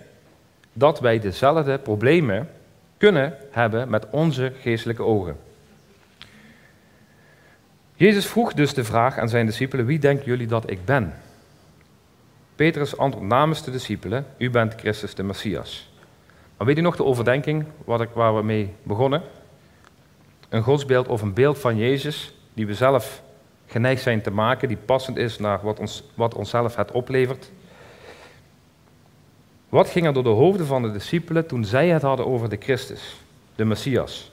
[0.72, 2.48] dat wij dezelfde problemen
[2.96, 5.36] kunnen hebben met onze geestelijke ogen.
[7.94, 11.14] Jezus vroeg dus de vraag aan zijn discipelen: Wie denken jullie dat ik ben?
[12.54, 15.93] Petrus antwoordt namens de discipelen: U bent Christus de Messias.
[16.56, 17.64] Maar weet u nog de overdenking
[18.14, 19.22] waar we mee begonnen?
[20.48, 23.22] Een godsbeeld of een beeld van Jezus die we zelf
[23.66, 27.50] geneigd zijn te maken, die passend is naar wat, ons, wat onszelf het oplevert.
[29.68, 32.56] Wat ging er door de hoofden van de discipelen toen zij het hadden over de
[32.60, 33.16] Christus,
[33.54, 34.32] de Messias?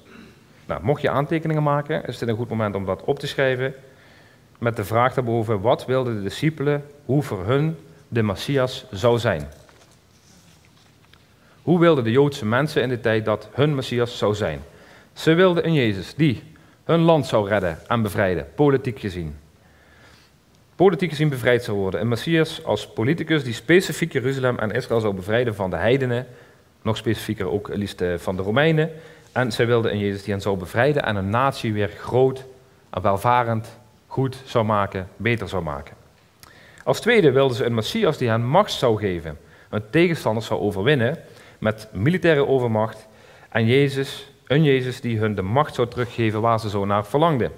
[0.66, 3.74] Nou, mocht je aantekeningen maken, is dit een goed moment om dat op te schrijven.
[4.58, 9.48] Met de vraag daarboven, wat wilden de discipelen, hoe voor hun de Messias zou zijn?
[11.62, 14.62] Hoe wilden de Joodse mensen in de tijd dat hun Messias zou zijn?
[15.14, 16.44] Ze wilden een Jezus die
[16.84, 19.36] hun land zou redden en bevrijden, politiek gezien.
[20.76, 22.02] Politiek gezien bevrijd zou worden.
[22.02, 26.28] Een Messias als politicus die specifiek Jeruzalem en Israël zou bevrijden van de heidenen,
[26.82, 28.92] nog specifieker ook liefst eh, van de Romeinen,
[29.32, 32.46] en zij wilden een Jezus die hen zou bevrijden en een natie weer groot
[32.90, 35.96] en welvarend, goed zou maken, beter zou maken.
[36.84, 39.38] Als tweede wilden ze een Messias die hen macht zou geven,
[39.70, 41.18] een tegenstander zou overwinnen
[41.62, 43.08] met militaire overmacht
[43.50, 47.52] en Jezus, een Jezus die hun de macht zou teruggeven waar ze zo naar verlangden.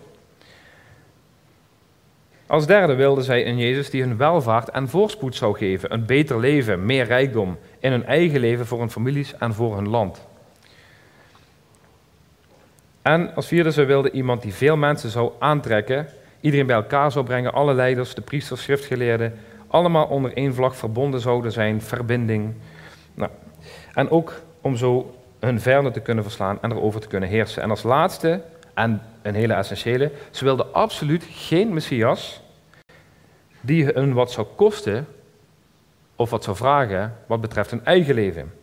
[2.47, 6.39] Als derde wilden zij een Jezus die hun welvaart en voorspoed zou geven, een beter
[6.39, 10.25] leven, meer rijkdom in hun eigen leven voor hun families en voor hun land.
[13.01, 16.07] En als vierde, ze wilden iemand die veel mensen zou aantrekken,
[16.39, 21.19] iedereen bij elkaar zou brengen, alle leiders, de priesters, schriftgeleerden, allemaal onder één vlag verbonden
[21.19, 22.53] zouden zijn, verbinding.
[23.13, 23.31] Nou,
[23.93, 27.63] en ook om zo hun vijanden te kunnen verslaan en erover te kunnen heersen.
[27.63, 28.41] En als laatste,
[28.73, 32.41] en een hele essentiële, ze wilden absoluut geen Messias
[33.61, 35.07] die hun wat zou kosten
[36.15, 38.53] of wat zou vragen wat betreft hun eigen leven.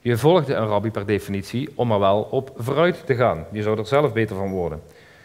[0.00, 3.46] Je volgde een rabbi per definitie om er wel op vooruit te gaan.
[3.52, 4.82] Je zou er zelf beter van worden.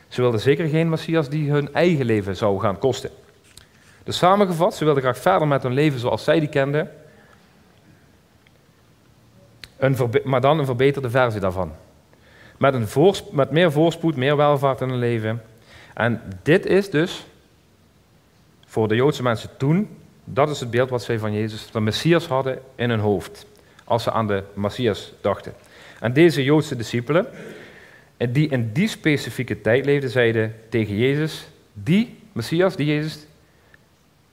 [0.08, 3.10] Ze wilden zeker geen Messias die hun eigen leven zou gaan kosten.
[4.04, 6.91] Dus samengevat, ze wilden graag verder met hun leven zoals zij die kenden,
[9.82, 11.72] een maar dan een verbeterde versie daarvan.
[12.58, 15.41] Met, een met meer voorspoed, meer welvaart in hun leven.
[15.94, 17.26] En dit is dus
[18.65, 19.89] voor de Joodse mensen toen,
[20.24, 23.46] dat is het beeld wat zij van Jezus, de Messias hadden in hun hoofd.
[23.84, 25.54] Als ze aan de Messias dachten.
[26.00, 27.28] En deze Joodse discipelen,
[28.30, 33.26] die in die specifieke tijd leefden, zeiden tegen Jezus, die Messias, die Jezus,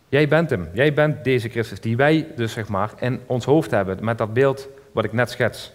[0.08, 0.68] jij bent hem.
[0.72, 4.32] Jij bent deze Christus die wij dus zeg maar in ons hoofd hebben, met dat
[4.32, 5.72] beeld wat ik net schets.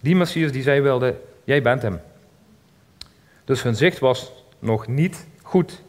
[0.00, 2.00] Die Messias die zij wilden, jij bent hem.
[3.44, 5.82] Dus hun zicht was nog niet goed.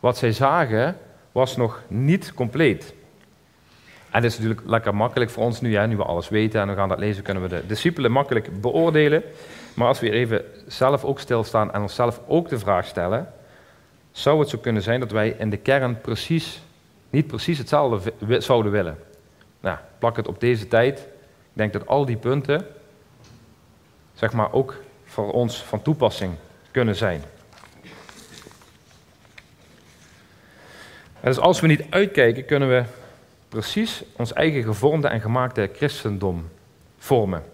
[0.00, 0.96] Wat zij zagen
[1.32, 2.94] was nog niet compleet.
[4.10, 6.68] En het is natuurlijk lekker makkelijk voor ons nu, hè, nu we alles weten en
[6.68, 9.22] we gaan dat lezen, kunnen we de discipelen makkelijk beoordelen.
[9.74, 13.32] Maar als we even zelf ook stilstaan en onszelf ook de vraag stellen,
[14.12, 16.62] zou het zo kunnen zijn dat wij in de kern precies,
[17.10, 18.98] niet precies hetzelfde zouden willen.
[19.60, 21.06] Nou, plak het op deze tijd.
[21.56, 22.66] Ik denk dat al die punten,
[24.14, 26.34] zeg maar, ook voor ons van toepassing
[26.70, 27.22] kunnen zijn.
[31.20, 32.84] En dus als we niet uitkijken, kunnen we
[33.48, 36.48] precies ons eigen gevormde en gemaakte christendom
[36.98, 37.44] vormen.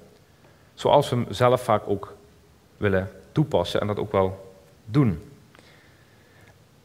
[0.74, 2.14] Zoals we hem zelf vaak ook
[2.76, 5.31] willen toepassen en dat ook wel doen.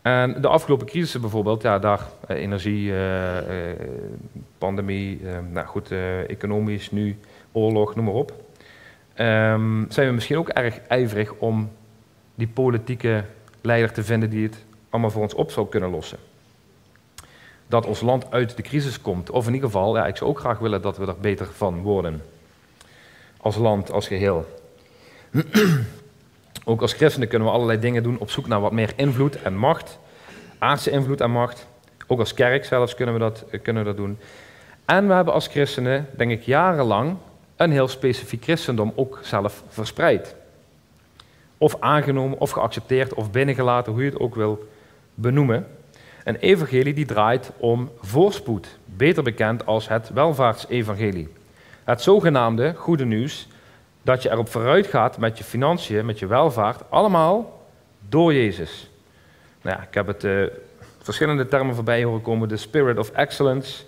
[0.08, 3.80] En de afgelopen crisissen bijvoorbeeld, ja, daar eh, energie, eh, eh,
[4.58, 5.92] pandemie, nou goed,
[6.28, 7.18] economisch nu,
[7.52, 8.34] oorlog, noem maar op.
[9.14, 11.72] Ehm, zijn we misschien ook erg ijverig om
[12.36, 13.24] die politieke
[13.62, 16.18] leider te vinden die het allemaal voor ons op zou kunnen lossen
[17.70, 19.30] dat ons land uit de crisis komt.
[19.30, 21.82] Of in ieder geval, ja, ik zou ook graag willen dat we er beter van
[21.82, 22.22] worden.
[23.38, 24.46] Als land, als geheel.
[26.68, 29.58] Ook als christenen kunnen we allerlei dingen doen op zoek naar wat meer invloed en
[29.58, 30.00] macht.
[30.60, 31.68] Aardse invloed en macht.
[32.08, 34.18] Ook als kerk zelfs kunnen we dat, kunnen we dat doen.
[34.86, 37.16] En we hebben als christenen, denk ik, jarenlang
[37.56, 40.36] een heel specifiek christendom ook zelf verspreid.
[41.58, 44.68] Of aangenomen, of geaccepteerd, of binnengelaten, hoe je het ook wil
[45.14, 45.68] benoemen.
[46.24, 51.28] Een evangelie die draait om voorspoed, beter bekend als het welvaartsevangelie.
[51.84, 53.48] Het zogenaamde goede nieuws
[54.08, 57.68] dat je erop vooruit gaat met je financiën, met je welvaart, allemaal
[58.10, 58.90] door Jezus.
[59.62, 60.48] Nou ja, ik heb het uh,
[61.02, 62.48] verschillende termen voorbij horen komen.
[62.48, 63.84] De spirit of excellence,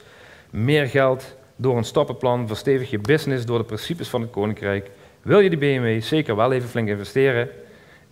[0.50, 4.90] meer geld door een stappenplan, verstevig je business door de principes van het koninkrijk.
[5.22, 7.50] Wil je die BMW zeker wel even flink investeren?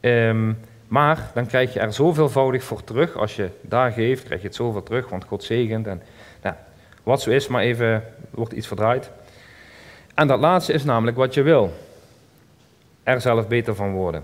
[0.01, 3.15] Um, maar dan krijg je er zoveelvoudig voor terug.
[3.15, 5.87] Als je daar geeft, krijg je het zoveel terug, want God zegent.
[5.87, 6.01] En,
[6.41, 6.55] nou,
[7.03, 9.09] wat zo is, maar even wordt iets verdraaid.
[10.15, 11.73] En dat laatste is namelijk wat je wil.
[13.07, 14.23] Er zelf beter van worden.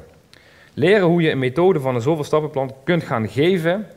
[0.73, 3.87] Leren hoe je een methode van een zoveel stappenplan kunt gaan geven,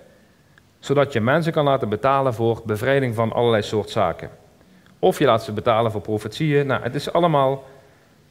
[0.78, 4.30] zodat je mensen kan laten betalen voor bevrijding van allerlei soort zaken.
[4.98, 6.66] Of je laat ze betalen voor profetieën.
[6.66, 7.64] Nou, het is allemaal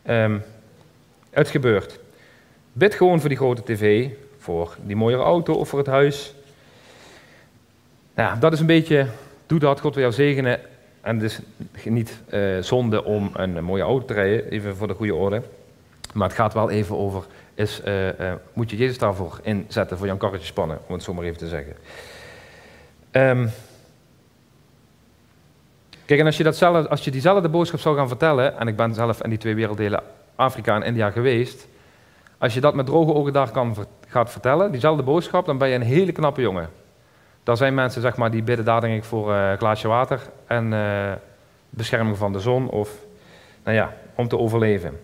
[0.08, 0.44] um,
[1.30, 2.00] het gebeurt.
[2.74, 6.34] Bid gewoon voor die grote tv, voor die mooiere auto of voor het huis.
[8.14, 9.08] Nou, dat is een beetje,
[9.46, 10.60] doe dat, God wil jou zegenen.
[11.02, 11.40] En het is
[11.84, 15.42] niet uh, zonde om een, mooie auto te rijden, even voor de goede orde.
[16.16, 17.24] Maar het gaat wel even over,
[17.54, 21.14] is, uh, uh, moet je Jezus daarvoor inzetten, voor jouw karretje spannen, om het zo
[21.14, 21.76] maar even te zeggen.
[23.12, 23.50] Um,
[26.06, 28.94] kijk, en als je, datzelfde, als je diezelfde boodschap zou gaan vertellen, en ik ben
[28.94, 30.04] zelf in die twee werelddelen
[30.36, 31.68] Afrika en India geweest,
[32.38, 33.76] als je dat met droge ogen daar kan,
[34.08, 36.70] gaat vertellen, diezelfde boodschap, dan ben je een hele knappe jongen.
[37.44, 40.22] Daar zijn mensen zeg maar, die bidden daar denk ik voor uh, een glaasje water
[40.48, 40.74] en
[41.70, 42.90] bescherming van de zon of
[43.64, 45.00] nou ja, om te overleven.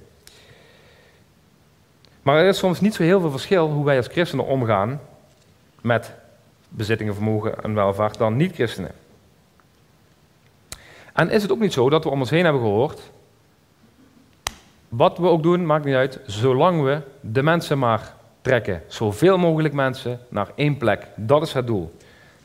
[2.21, 5.01] Maar er is soms niet zo heel veel verschil hoe wij als christenen omgaan
[5.81, 6.13] met
[6.69, 8.91] bezittingen, vermogen en welvaart dan niet-christenen.
[11.13, 13.11] En is het ook niet zo dat we om ons heen hebben gehoord
[14.91, 18.81] wat we ook doen, maakt niet uit, zolang we de mensen maar trekken.
[18.87, 21.07] Zoveel mogelijk mensen naar één plek.
[21.15, 21.95] Dat is het doel.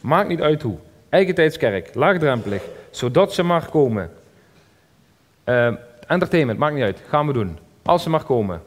[0.00, 0.76] Maakt niet uit hoe.
[1.08, 4.10] Eigen tijdskerk, laagdrempelig, zodat ze maar komen.
[5.44, 5.74] Uh,
[6.06, 7.58] entertainment, maakt niet uit, gaan we doen.
[7.82, 8.62] Als ze maar komen.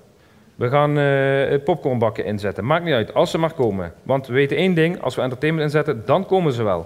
[0.60, 3.94] We gaan uh, popcornbakken inzetten, maakt niet uit, als ze maar komen.
[4.04, 6.86] Want we weten één ding, als we entertainment inzetten, dan komen ze wel.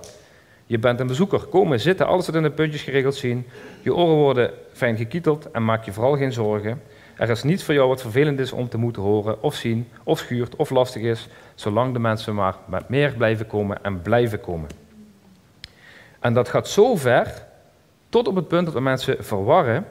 [0.65, 3.45] Je bent een bezoeker, komen, zitten, alles wat in de puntjes geregeld zien.
[3.81, 6.81] Je oren worden fijn gekieteld en maak je vooral geen zorgen.
[7.17, 10.19] Er is niets voor jou wat vervelend is om te moeten horen of zien, of
[10.19, 14.69] schuurt of lastig is, zolang de mensen maar met meer blijven komen en blijven komen.
[16.19, 17.45] En dat gaat zo ver,
[18.09, 19.85] tot op het punt dat we mensen verwarren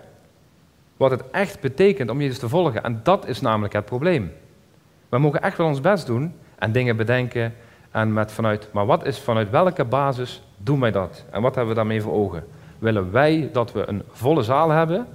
[1.02, 2.82] wat het echt betekent om Jezus te volgen.
[2.82, 4.32] En dat is namelijk het probleem.
[5.08, 7.54] We mogen echt wel ons best doen en dingen bedenken
[7.90, 11.24] en met vanuit, maar wat is vanuit welke basis doen wij dat?
[11.30, 12.44] En wat hebben we daarmee voor ogen?
[12.78, 15.06] Willen wij dat we een volle zaal hebben?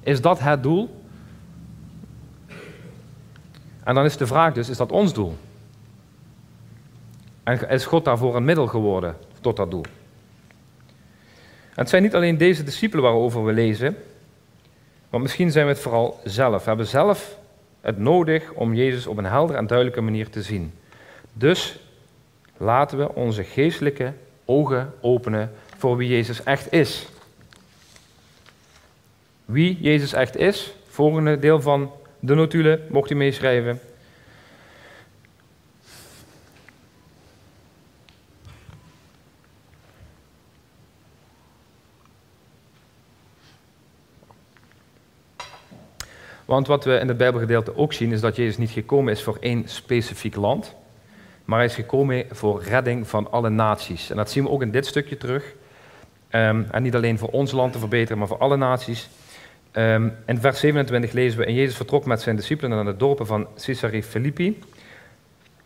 [0.00, 1.02] Is dat het doel?
[3.84, 5.36] En dan is de vraag dus, is dat ons doel?
[7.42, 9.84] En is God daarvoor een middel geworden tot dat doel?
[11.74, 13.96] Het zijn niet alleen deze discipelen waarover we lezen,
[15.16, 16.62] maar misschien zijn we het vooral zelf.
[16.62, 17.38] We hebben zelf
[17.80, 20.72] het nodig om Jezus op een heldere en duidelijke manier te zien.
[21.32, 21.78] Dus
[22.56, 24.12] laten we onze geestelijke
[24.44, 27.08] ogen openen voor wie Jezus echt is.
[29.44, 33.80] Wie Jezus echt is, volgende deel van de notulen, mocht u meeschrijven.
[46.46, 49.36] Want wat we in het Bijbelgedeelte ook zien, is dat Jezus niet gekomen is voor
[49.40, 50.74] één specifiek land,
[51.44, 54.10] maar hij is gekomen voor redding van alle naties.
[54.10, 55.54] En dat zien we ook in dit stukje terug.
[56.28, 59.08] Ehm, en niet alleen voor ons land te verbeteren, maar voor alle naties.
[59.72, 63.26] Um, in vers 27 lezen we, en Jezus vertrok met zijn discipelen naar de dorpen
[63.26, 64.58] van Caesarea Philippi.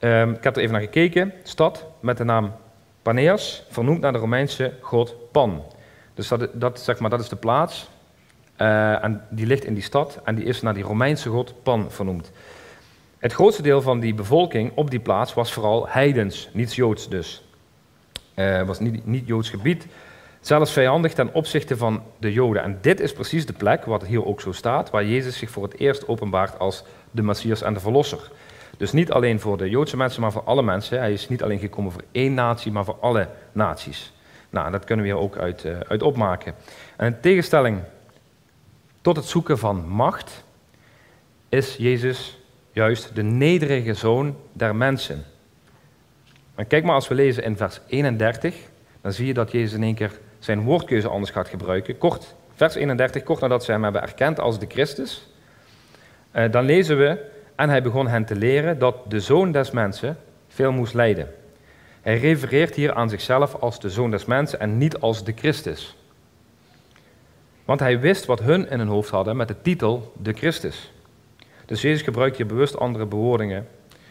[0.00, 1.32] Um, ik heb er even naar gekeken.
[1.42, 2.52] Stad met de naam
[3.02, 5.62] Paneas, vernoemd naar de Romeinse god Pan.
[6.14, 7.88] Dus dat, dat, zeg maar, dat is de plaats.
[8.62, 11.90] Uh, en die ligt in die stad en die is naar die Romeinse god Pan
[11.90, 12.32] vernoemd.
[13.18, 17.44] Het grootste deel van die bevolking op die plaats was vooral heidens, niet Joods dus.
[18.34, 19.86] Het uh, was niet, niet Joods gebied,
[20.40, 22.62] zelfs vijandig ten opzichte van de Joden.
[22.62, 25.62] En dit is precies de plek, wat hier ook zo staat, waar Jezus zich voor
[25.62, 28.30] het eerst openbaart als de Messias en de Verlosser.
[28.76, 30.98] Dus niet alleen voor de Joodse mensen, maar voor alle mensen.
[30.98, 34.12] Hij is niet alleen gekomen voor één natie, maar voor alle naties.
[34.50, 36.54] Nou, dat kunnen we hier ook uit, uh, uit opmaken.
[36.96, 37.78] En in tegenstelling
[39.00, 40.44] tot het zoeken van macht
[41.48, 42.38] is Jezus
[42.72, 45.24] juist de nederige zoon der mensen.
[46.54, 48.56] En kijk maar als we lezen in vers 31,
[49.00, 51.98] dan zie je dat Jezus in één keer zijn woordkeuze anders gaat gebruiken.
[51.98, 55.28] Kort, vers 31, kort nadat ze hem hebben erkend als de Christus,
[56.30, 60.18] eh, dan lezen we, en hij begon hen te leren dat de zoon des mensen
[60.48, 61.34] veel moest lijden.
[62.00, 65.96] Hij refereert hier aan zichzelf als de zoon des mensen en niet als de Christus.
[67.70, 70.92] Want hij wist wat hun in hun hoofd hadden met de titel de Christus.
[71.66, 73.68] Dus Jezus gebruikt hier bewust andere bewoordingen,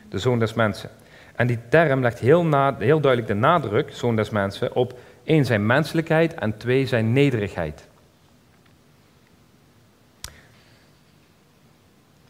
[0.10, 0.90] de zoon des mensen.
[1.36, 5.66] En die term legt heel, heel duidelijk de nadruk, zoon des mensen, op één zijn
[5.66, 7.88] menselijkheid en twee zijn nederigheid.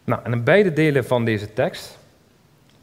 [0.04, 1.98] Nou, en in beide delen van deze tekst,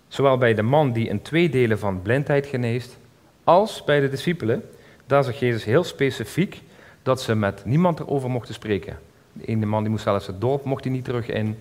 [0.08, 2.98] zowel bij de man die in twee delen van blindheid geneest,
[3.44, 4.64] als bij de discipelen,
[5.06, 6.62] daar zegt Jezus heel specifiek
[7.08, 9.00] dat ze met niemand erover mochten spreken.
[9.34, 11.58] De ene man die moest zelfs het dorp, mocht hij niet terug in.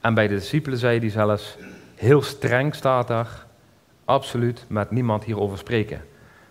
[0.00, 1.56] En bij de discipelen zei hij zelfs,
[1.94, 3.46] heel streng staat daar,
[4.04, 6.04] absoluut met niemand hierover spreken.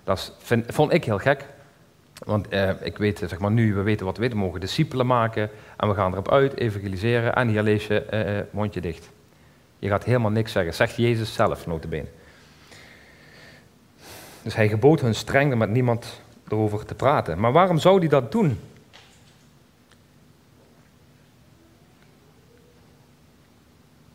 [0.04, 1.46] Dat vind, vond ik heel gek,
[2.26, 5.06] want eh, ik weet, zeg maar nu, we weten wat we weten, we mogen discipelen
[5.06, 9.10] maken en we gaan erop uit, evangeliseren en hier lees je eh, eh, mondje dicht.
[9.80, 12.08] Je gaat helemaal niks zeggen, zegt Jezus zelf, notabene.
[14.42, 17.40] Dus hij gebood hun streng met niemand erover te praten.
[17.40, 18.60] Maar waarom zou hij dat doen?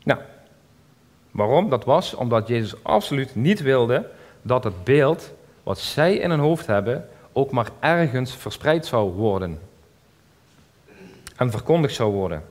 [0.03, 0.19] Nou,
[1.31, 1.69] waarom?
[1.69, 4.09] Dat was omdat Jezus absoluut niet wilde
[4.41, 5.31] dat het beeld
[5.63, 9.59] wat zij in hun hoofd hebben ook maar ergens verspreid zou worden
[11.35, 12.43] en verkondigd zou worden.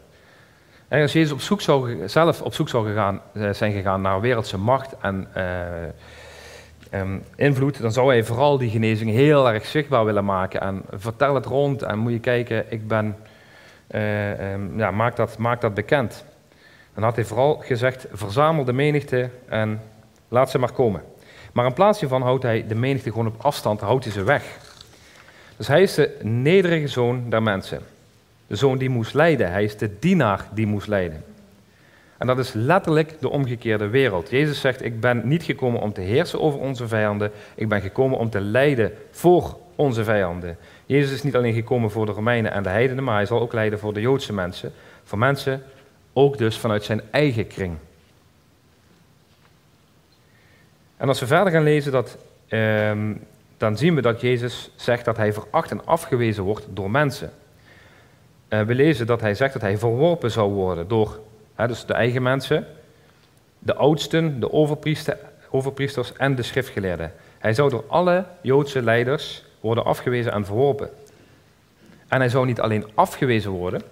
[0.88, 4.20] En als Jezus op zoek zou, zelf op zoek zou gegaan, eh, zijn gegaan naar
[4.20, 5.44] wereldse macht en uh,
[6.95, 10.61] um, invloed, dan zou hij vooral die genezing heel erg zichtbaar willen maken.
[10.61, 13.16] En vertel het rond en moet je kijken, ik ben,
[13.90, 16.24] uh, um, ja, maak, dat, maak dat bekend.
[16.95, 19.80] Dan had hij vooral gezegd, verzamel de menigte en
[20.28, 21.03] laat ze maar komen.
[21.53, 24.59] Maar in plaats hiervan houdt hij de menigte gewoon op afstand, houdt hij ze weg.
[25.57, 27.80] Dus hij is de nederige zoon der mensen.
[28.47, 29.51] De zoon die moest lijden.
[29.51, 31.24] Hij is de dienaar die moest lijden.
[32.22, 34.30] En dat is letterlijk de omgekeerde wereld.
[34.30, 38.18] Jezus zegt, ik ben niet gekomen om te heersen over onze vijanden, ik ben gekomen
[38.18, 40.56] om te lijden voor onze vijanden.
[40.86, 43.52] Jezus is niet alleen gekomen voor de Romeinen en de heidenen, maar hij zal ook
[43.52, 44.72] lijden voor de Joodse mensen.
[45.04, 45.62] Voor mensen
[46.12, 47.76] ook dus vanuit zijn eigen kring.
[50.96, 52.18] En als we verder gaan lezen, dat,
[52.48, 53.14] ehm,
[53.56, 57.32] dan zien we dat Jezus zegt dat hij veracht en afgewezen wordt door mensen.
[58.48, 61.20] Uh, we lezen dat hij zegt dat hij verworpen zou worden door
[61.57, 62.66] dus de eigen mensen,
[63.59, 64.53] de oudsten, de
[65.50, 67.12] overpriesters en de schriftgeleerden.
[67.38, 70.90] Hij zou door alle Joodse leiders worden afgewezen en verworpen.
[72.09, 73.82] En hij zou niet alleen afgewezen worden,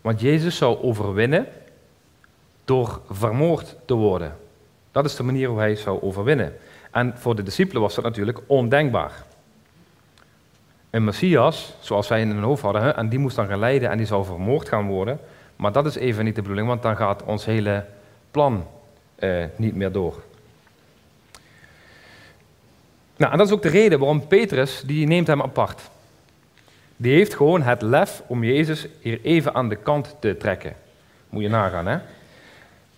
[0.00, 1.46] want Jezus zou overwinnen
[2.64, 4.36] door vermoord te worden.
[4.92, 6.56] Dat is de manier hoe hij zou overwinnen.
[6.90, 9.24] En voor de discipelen was dat natuurlijk ondenkbaar.
[10.90, 13.96] Een Messias, zoals wij in hun hoofd hadden, en die moest dan gaan leiden en
[13.96, 15.20] die zou vermoord gaan worden.
[15.56, 17.84] Maar dat is even niet de bedoeling, want dan gaat ons hele
[18.30, 18.66] plan
[19.14, 20.22] eh, niet meer door.
[23.16, 25.90] Nou, en dat is ook de reden waarom Petrus, die neemt hem apart.
[26.96, 30.76] Die heeft gewoon het lef om Jezus hier even aan de kant te trekken.
[31.28, 31.98] Moet je nagaan, hè?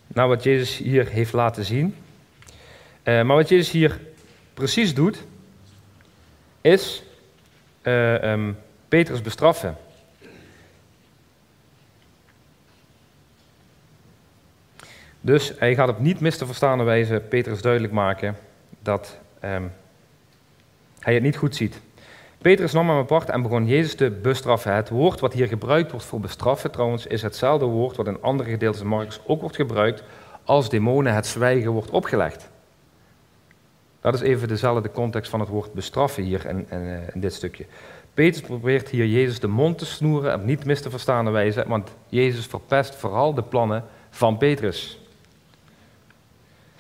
[0.06, 1.94] Nou, wat Jezus hier heeft laten zien.
[3.04, 4.00] Uh, maar wat Jezus hier
[4.54, 5.24] precies doet,
[6.61, 7.02] is
[7.82, 9.76] uh, um, Petrus bestraffen.
[15.29, 18.37] Dus hij gaat op niet mis te verstaande wijze Petrus duidelijk maken
[18.83, 19.72] dat um,
[20.99, 21.81] hij het niet goed ziet.
[22.39, 24.74] Petrus nam hem apart en begon Jezus te bestraffen.
[24.74, 28.51] Het woord wat hier gebruikt wordt voor bestraffen trouwens is hetzelfde woord wat in andere
[28.51, 30.03] gedeelten van Marcus ook wordt gebruikt
[30.45, 32.51] als demonen het zwijgen wordt opgelegd.
[34.01, 37.35] Dat is even dezelfde context van het woord bestraffen hier in, in, eh, in dit
[37.35, 37.66] stukje.
[38.14, 41.91] Petrus probeert hier Jezus de mond te snoeren op niet mis te verstaande wijze, want
[42.07, 44.97] Jezus verpest vooral de plannen van Petrus.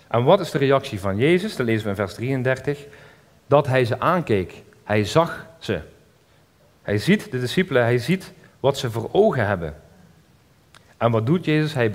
[0.08, 1.56] En wat is de reactie van Jezus?
[1.56, 2.86] Dat lezen we in vers 33
[3.46, 4.62] dat hij ze aankeek.
[4.84, 5.80] Hij zag ze.
[6.82, 9.76] Hij ziet de discipelen, hij ziet wat ze voor ogen hebben.
[10.96, 11.74] En wat doet Jezus?
[11.74, 11.90] Hij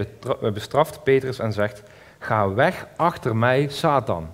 [0.54, 1.84] bestraft Petrus en zegt:
[2.20, 4.30] Ga weg achter mij, Satan.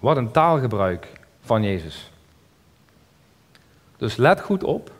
[0.00, 1.06] Wat een taalgebruik
[1.40, 2.10] van Jezus.
[3.96, 4.92] Dus let goed op.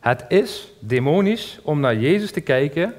[0.00, 2.94] Het is demonisch om naar Jezus te kijken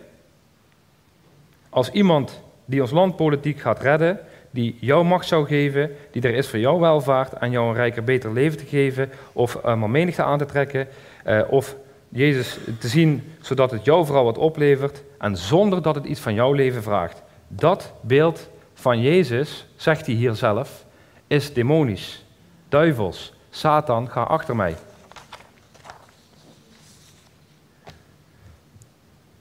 [1.70, 4.20] als iemand die ons land politiek gaat redden,
[4.52, 8.04] die jou macht zou geven, die er is voor jouw welvaart en jou een rijker,
[8.04, 10.88] beter leven te geven, of uh, maar menigte aan te trekken,
[11.26, 11.76] uh, of
[12.10, 16.34] Jezus te zien zodat het jou vooral wat oplevert en zonder dat het iets van
[16.34, 17.24] jouw leven vraagt.
[17.48, 20.86] Dat beeld van Jezus, zegt hij hier zelf,
[21.28, 22.26] is demonisch,
[22.70, 23.34] duivels.
[23.50, 24.76] Satan, ga achter mij.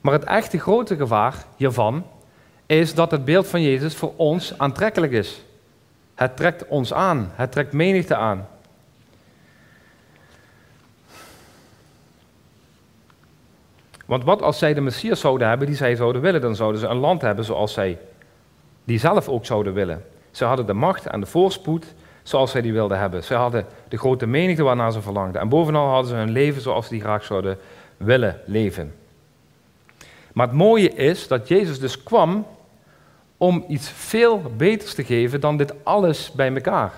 [0.01, 2.05] Maar het echte grote gevaar hiervan
[2.67, 5.41] is dat het beeld van Jezus voor ons aantrekkelijk is.
[6.15, 8.47] Het trekt ons aan, het trekt menigte aan.
[14.05, 16.87] Want wat als zij de Messias zouden hebben die zij zouden willen, dan zouden ze
[16.87, 17.97] een land hebben zoals zij
[18.83, 20.05] die zelf ook zouden willen.
[20.31, 21.93] Ze hadden de macht en de voorspoed
[22.23, 23.23] zoals zij die wilden hebben.
[23.23, 25.41] Ze hadden de grote menigte waarnaar ze verlangden.
[25.41, 27.57] En bovenal hadden ze hun leven zoals ze die graag zouden
[27.97, 28.95] willen leven.
[30.33, 32.45] Maar het mooie is dat Jezus dus kwam
[33.37, 36.93] om iets veel beters te geven dan dit alles bij elkaar.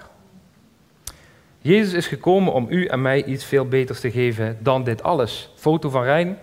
[1.62, 5.52] Jezus is gekomen om u en mij iets veel beters te geven dan dit alles.
[5.56, 6.38] Foto van Rijn.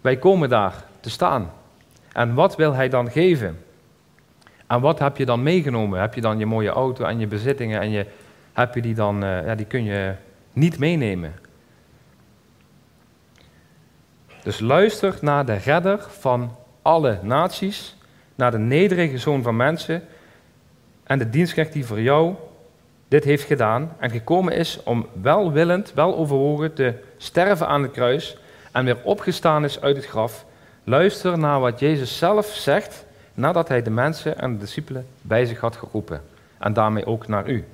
[0.00, 1.52] Wij komen daar te staan.
[2.12, 3.58] En wat wil hij dan geven?
[4.66, 6.00] En wat heb je dan meegenomen?
[6.00, 8.06] Heb je dan je mooie auto en je bezittingen en je,
[8.52, 10.14] heb je die dan, uh, ja, die kun je
[10.52, 11.34] niet meenemen.
[14.42, 17.96] Dus luister naar de redder van alle naties
[18.38, 20.02] naar de nederige zoon van mensen
[21.04, 22.34] en de dienstknecht die voor jou
[23.08, 28.36] dit heeft gedaan en gekomen is om welwillend, wel overwogen te sterven aan het kruis
[28.72, 30.44] en weer opgestaan is uit het graf.
[30.84, 35.60] Luister naar wat Jezus zelf zegt nadat hij de mensen en de discipelen bij zich
[35.60, 36.22] had geroepen.
[36.58, 37.64] En daarmee ook naar u.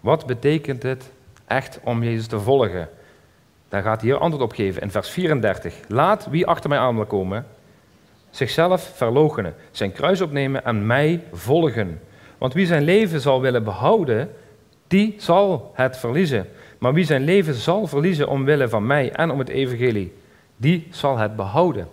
[0.00, 1.10] Wat betekent het
[1.46, 2.88] echt om Jezus te volgen?
[3.68, 5.74] Daar gaat hij hier antwoord op geven in vers 34.
[5.88, 7.46] Laat wie achter mij aan wil komen,
[8.30, 12.00] zichzelf verloochenen, zijn kruis opnemen en mij volgen.
[12.38, 14.30] Want wie zijn leven zal willen behouden,
[14.86, 16.46] die zal het verliezen.
[16.78, 20.14] Maar wie zijn leven zal verliezen omwille van mij en om het evangelie,
[20.56, 21.88] die zal het behouden.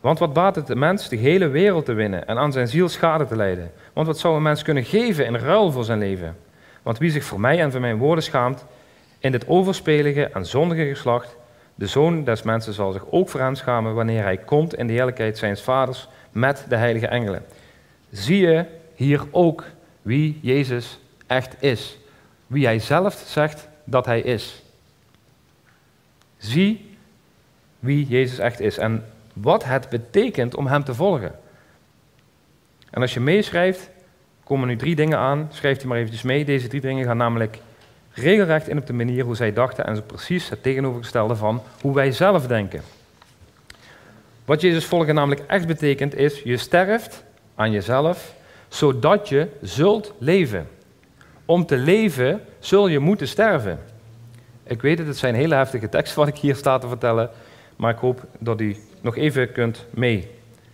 [0.00, 2.88] Want wat baat het de mens de hele wereld te winnen en aan zijn ziel
[2.88, 3.70] schade te lijden?
[3.92, 6.36] Want wat zou een mens kunnen geven in ruil voor zijn leven?
[6.82, 8.64] Want wie zich voor mij en voor mijn woorden schaamt,
[9.18, 11.36] in dit overspelige en zondige geslacht,
[11.74, 14.92] De zoon des mensen zal zich ook voor hem schamen wanneer hij komt in de
[14.92, 17.44] heerlijkheid zijns vaders met de heilige engelen.
[18.10, 18.64] Zie je
[18.94, 19.64] hier ook
[20.02, 21.98] wie Jezus echt is.
[22.46, 24.62] Wie hij zelf zegt dat hij is.
[26.36, 26.96] Zie
[27.78, 31.32] wie Jezus echt is en wat het betekent om hem te volgen.
[32.90, 33.90] En als je meeschrijft,
[34.44, 35.48] komen nu drie dingen aan.
[35.52, 36.44] Schrijf die maar eventjes mee.
[36.44, 37.58] Deze drie dingen gaan namelijk
[38.14, 41.94] regelrecht in op de manier hoe zij dachten en zo precies het tegenovergestelde van hoe
[41.94, 42.82] wij zelf denken.
[44.44, 48.34] Wat Jezus volgen namelijk echt betekent is, je sterft aan jezelf,
[48.68, 50.68] zodat je zult leven.
[51.44, 53.78] Om te leven zul je moeten sterven.
[54.62, 57.30] Ik weet het, het zijn hele heftige teksten wat ik hier sta te vertellen,
[57.76, 60.28] maar ik hoop dat u nog even kunt mee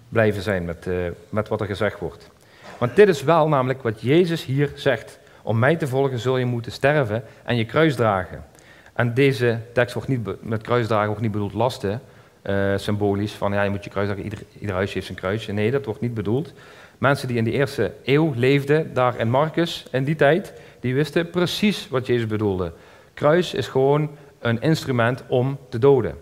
[0.08, 0.96] blijven zijn met, uh,
[1.28, 2.30] met wat er gezegd wordt.
[2.78, 5.18] Want dit is wel namelijk wat Jezus hier zegt.
[5.50, 8.44] Om mij te volgen zul je moeten sterven en je kruis dragen.
[8.92, 12.00] En deze tekst wordt niet met kruisdragen wordt niet bedoeld lasten,
[12.42, 15.52] uh, symbolisch, van ja, je moet je kruis dragen, ieder, ieder huisje heeft zijn kruisje.
[15.52, 16.52] Nee, dat wordt niet bedoeld.
[16.98, 21.30] Mensen die in de eerste eeuw leefden, daar in Marcus, in die tijd, die wisten
[21.30, 22.72] precies wat Jezus bedoelde.
[23.14, 26.18] Kruis is gewoon een instrument om te doden.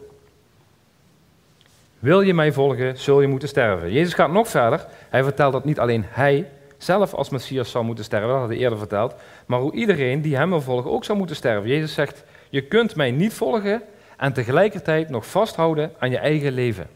[1.98, 3.92] Wil je mij volgen, zul je moeten sterven.
[3.92, 4.86] Jezus gaat nog verder.
[5.08, 6.48] Hij vertelt dat niet alleen hij
[6.78, 9.14] zelf als Messias zou moeten sterven, dat had hij eerder verteld,
[9.46, 11.68] maar hoe iedereen die hem wil volgen ook zou moeten sterven.
[11.68, 13.82] Jezus zegt, je kunt mij niet volgen
[14.16, 16.86] en tegelijkertijd nog vasthouden aan je eigen leven.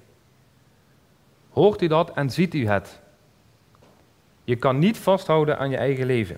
[1.51, 3.01] Hoort u dat en ziet u het?
[4.45, 6.37] Je kan niet vasthouden aan je eigen leven.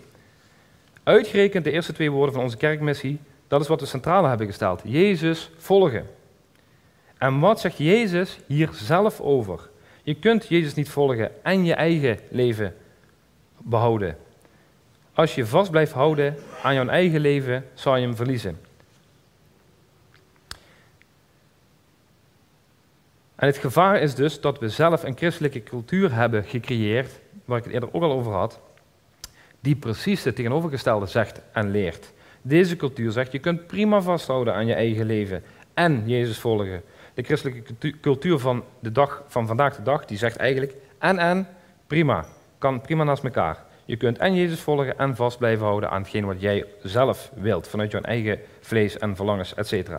[1.03, 3.19] Uitgerekend de eerste twee woorden van onze kerkmissie,
[3.49, 4.83] dat is wat we centraal hebben gesteld.
[4.85, 6.07] Jezus volgen.
[7.19, 9.69] En wat zegt Jezus hier zelf over?
[10.03, 12.75] Je kunt Jezus niet volgen en je eigen leven
[13.65, 14.17] behouden.
[15.15, 18.59] Als je vast blijft houden aan jouw eigen leven, zal je hem verliezen.
[23.35, 27.65] En het gevaar is dus dat we zelf een christelijke cultuur hebben gecreëerd, waar ik
[27.65, 28.61] het eerder ook al over had,
[29.61, 32.13] die precies het tegenovergestelde zegt en leert.
[32.43, 35.43] Deze cultuur zegt, je kunt prima vasthouden aan je eigen leven
[35.75, 36.83] en Jezus volgen.
[37.15, 41.49] De christelijke cultuur van de dag van vandaag de dag, die zegt eigenlijk en en
[41.87, 42.25] prima,
[42.65, 43.65] kan prima naast elkaar.
[43.85, 47.69] Je kunt en Jezus volgen en vast blijven houden aan hetgeen wat jij zelf wilt,
[47.69, 49.91] vanuit jouw eigen vlees en verlangens, etc.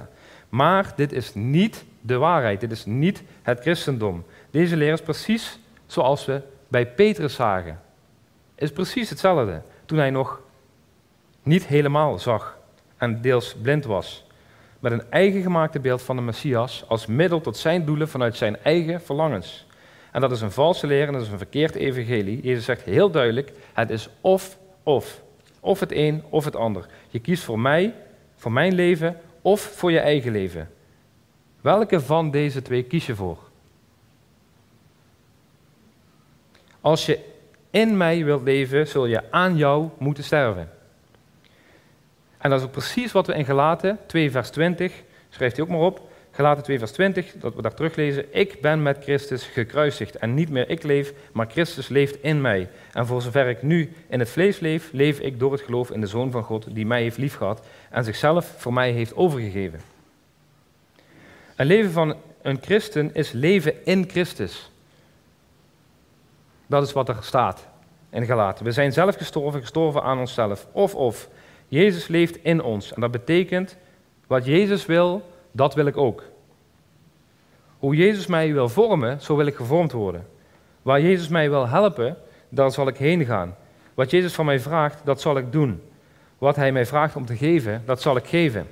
[0.49, 4.25] Maar dit is niet de waarheid, dit is niet het christendom.
[4.51, 7.79] Deze leer is precies zoals we bij Petrus zagen.
[8.55, 9.61] Is precies hetzelfde.
[9.85, 10.41] Toen hij nog
[11.43, 12.57] niet helemaal zag
[12.97, 14.27] en deels blind was.
[14.79, 18.57] Met een eigen gemaakte beeld van de Messias als middel tot zijn doelen vanuit zijn
[18.63, 19.64] eigen verlangens.
[20.15, 22.41] En dat is een valse leer en dat is een verkeerd evangelie.
[22.41, 25.21] Jezus zegt heel duidelijk, het is of, of.
[25.59, 26.85] Of het een of het ander.
[27.09, 27.93] Je kiest voor mij,
[28.35, 30.69] voor mijn leven of voor je eigen leven.
[31.61, 33.37] Welke van deze twee kies je voor?
[36.81, 37.19] Als je
[37.69, 40.71] in mij wilt leven, zul je aan jou moeten sterven.
[42.37, 45.71] En dat is ook precies wat we in Galaten 2 vers 20, schrijft hij ook
[45.71, 46.04] maar op,
[46.35, 50.49] Galaten 2 vers 20, dat we daar teruglezen, ik ben met Christus gekruisigd en niet
[50.49, 52.69] meer ik leef, maar Christus leeft in mij.
[52.93, 56.01] En voor zover ik nu in het vlees leef, leef ik door het geloof in
[56.01, 59.79] de Zoon van God die mij heeft liefgehad en zichzelf voor mij heeft overgegeven.
[61.55, 64.71] Een leven van een christen is leven in Christus.
[66.67, 67.67] Dat is wat er staat
[68.09, 68.65] in Galaten.
[68.65, 70.67] We zijn zelf gestorven, gestorven aan onszelf.
[70.71, 71.29] Of, of.
[71.67, 72.93] Jezus leeft in ons.
[72.93, 73.77] En dat betekent,
[74.27, 76.23] wat Jezus wil, dat wil ik ook.
[77.79, 80.27] Hoe Jezus mij wil vormen, zo wil ik gevormd worden.
[80.81, 82.17] Waar Jezus mij wil helpen,
[82.49, 83.55] daar zal ik heen gaan.
[83.93, 85.81] Wat Jezus van mij vraagt, dat zal ik doen.
[86.37, 88.67] Wat Hij mij vraagt om te geven, dat zal ik geven.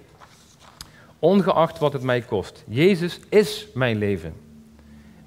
[1.19, 2.63] Ongeacht wat het mij kost.
[2.67, 4.33] Jezus is mijn leven.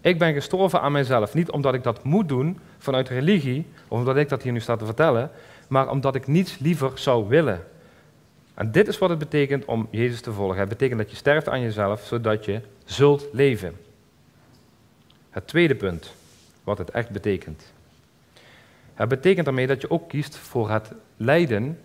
[0.00, 1.34] Ik ben gestorven aan mijzelf.
[1.34, 4.76] Niet omdat ik dat moet doen vanuit religie, of omdat ik dat hier nu sta
[4.76, 5.30] te vertellen,
[5.68, 7.64] maar omdat ik niets liever zou willen.
[8.57, 10.59] En dit is wat het betekent om Jezus te volgen.
[10.59, 13.76] Het betekent dat je sterft aan jezelf, zodat je zult leven.
[15.30, 16.14] Het tweede punt,
[16.64, 17.72] wat het echt betekent.
[18.94, 21.80] Het betekent daarmee dat je ook kiest voor het lijden,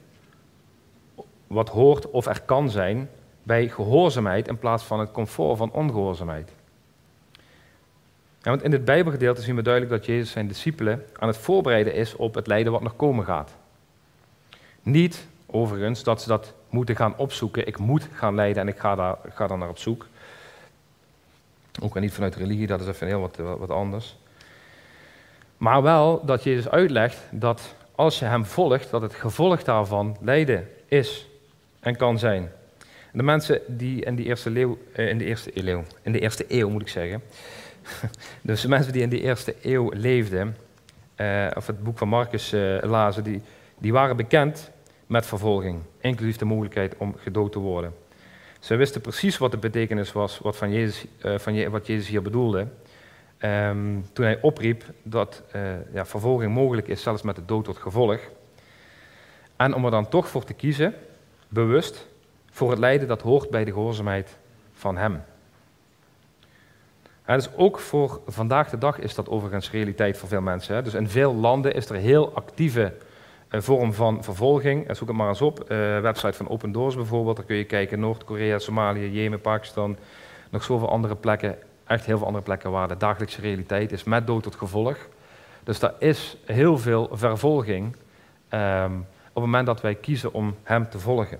[1.47, 3.09] wat hoort of er kan zijn,
[3.43, 6.51] bij gehoorzaamheid in plaats van het comfort van ongehoorzaamheid.
[8.41, 12.15] Want in dit Bijbelgedeelte zien we duidelijk dat Jezus zijn discipelen aan het voorbereiden is
[12.15, 13.55] op het lijden wat nog komen gaat.
[14.81, 17.67] Niet, overigens, dat ze dat moeten gaan opzoeken.
[17.67, 20.07] Ik moet gaan lijden en ik ga daar, ga daar naar op zoek.
[21.81, 24.17] Ook niet vanuit religie, dat is even heel wat, wat anders.
[25.57, 30.67] Maar wel dat Jezus uitlegt dat als je hem volgt, dat het gevolg daarvan lijden
[30.87, 31.27] is
[31.79, 32.51] en kan zijn.
[33.13, 36.69] De mensen die in, die eerste eh, in, de eerste eeuw, in de eerste eeuw
[36.69, 37.23] moet ik zeggen,
[38.41, 40.57] dus de mensen die in die eerste eeuw leefden,
[41.17, 43.41] uh, of het boek van Marcus uh, lazen, die,
[43.77, 44.70] die waren bekend
[45.11, 47.93] met vervolging, inclusief de mogelijkheid om gedood te worden.
[48.59, 52.21] Ze wisten precies wat de betekenis was wat, van Jezus, uh, van wat Jezus hier
[52.21, 52.67] bedoelde.
[53.39, 55.43] Um, toen hij opriep dat
[55.93, 58.19] ja, vervolging mogelijk is, zelfs met de dood tot gevolg.
[59.55, 60.93] En om er dan toch voor te kiezen,
[61.47, 62.07] bewust,
[62.51, 64.37] voor het lijden dat hoort bij de gehoorzaamheid
[64.73, 65.23] van Hem.
[67.23, 70.75] En dus ook voor vandaag de dag is dat overigens realiteit voor veel mensen.
[70.75, 70.81] Hè.
[70.81, 72.93] Dus in veel landen is er heel actieve
[73.51, 74.95] uh, vorm van vervolging.
[74.95, 75.59] Zoek het maar eens op.
[75.59, 75.67] Uh,
[75.99, 77.99] website van Open Doors bijvoorbeeld, daar kun je kijken.
[77.99, 79.97] Noord-Korea, Somalië, Jemen, Pakistan.
[80.49, 81.57] Nog zoveel andere plekken.
[81.85, 84.97] Echt heel veel andere plekken waar de dagelijkse realiteit is met dood tot gevolg.
[85.63, 87.95] Dus daar is heel veel vervolging
[88.49, 88.97] um,
[89.33, 91.39] op het moment dat wij kiezen om hem te volgen.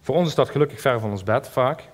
[0.00, 1.88] Voor ons is dat gelukkig ver van ons bed vaak.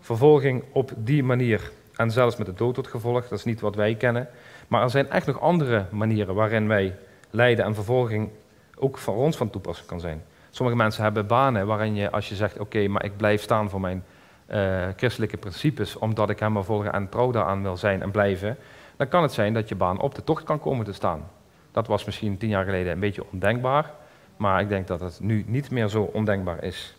[0.00, 3.74] Vervolging op die manier en zelfs met de dood tot gevolg, dat is niet wat
[3.74, 4.28] wij kennen.
[4.68, 6.96] Maar er zijn echt nog andere manieren waarin wij
[7.30, 8.30] lijden en vervolging
[8.76, 10.22] ook voor ons van toepassing kan zijn.
[10.50, 13.80] Sommige mensen hebben banen waarin je, als je zegt: Oké, maar ik blijf staan voor
[13.80, 14.04] mijn
[14.50, 18.56] uh, christelijke principes, omdat ik hem wil volgen en trouw daaraan wil zijn en blijven,
[18.96, 21.30] dan kan het zijn dat je baan op de tocht kan komen te staan.
[21.72, 23.90] Dat was misschien tien jaar geleden een beetje ondenkbaar,
[24.36, 26.96] maar ik denk dat het nu niet meer zo ondenkbaar is.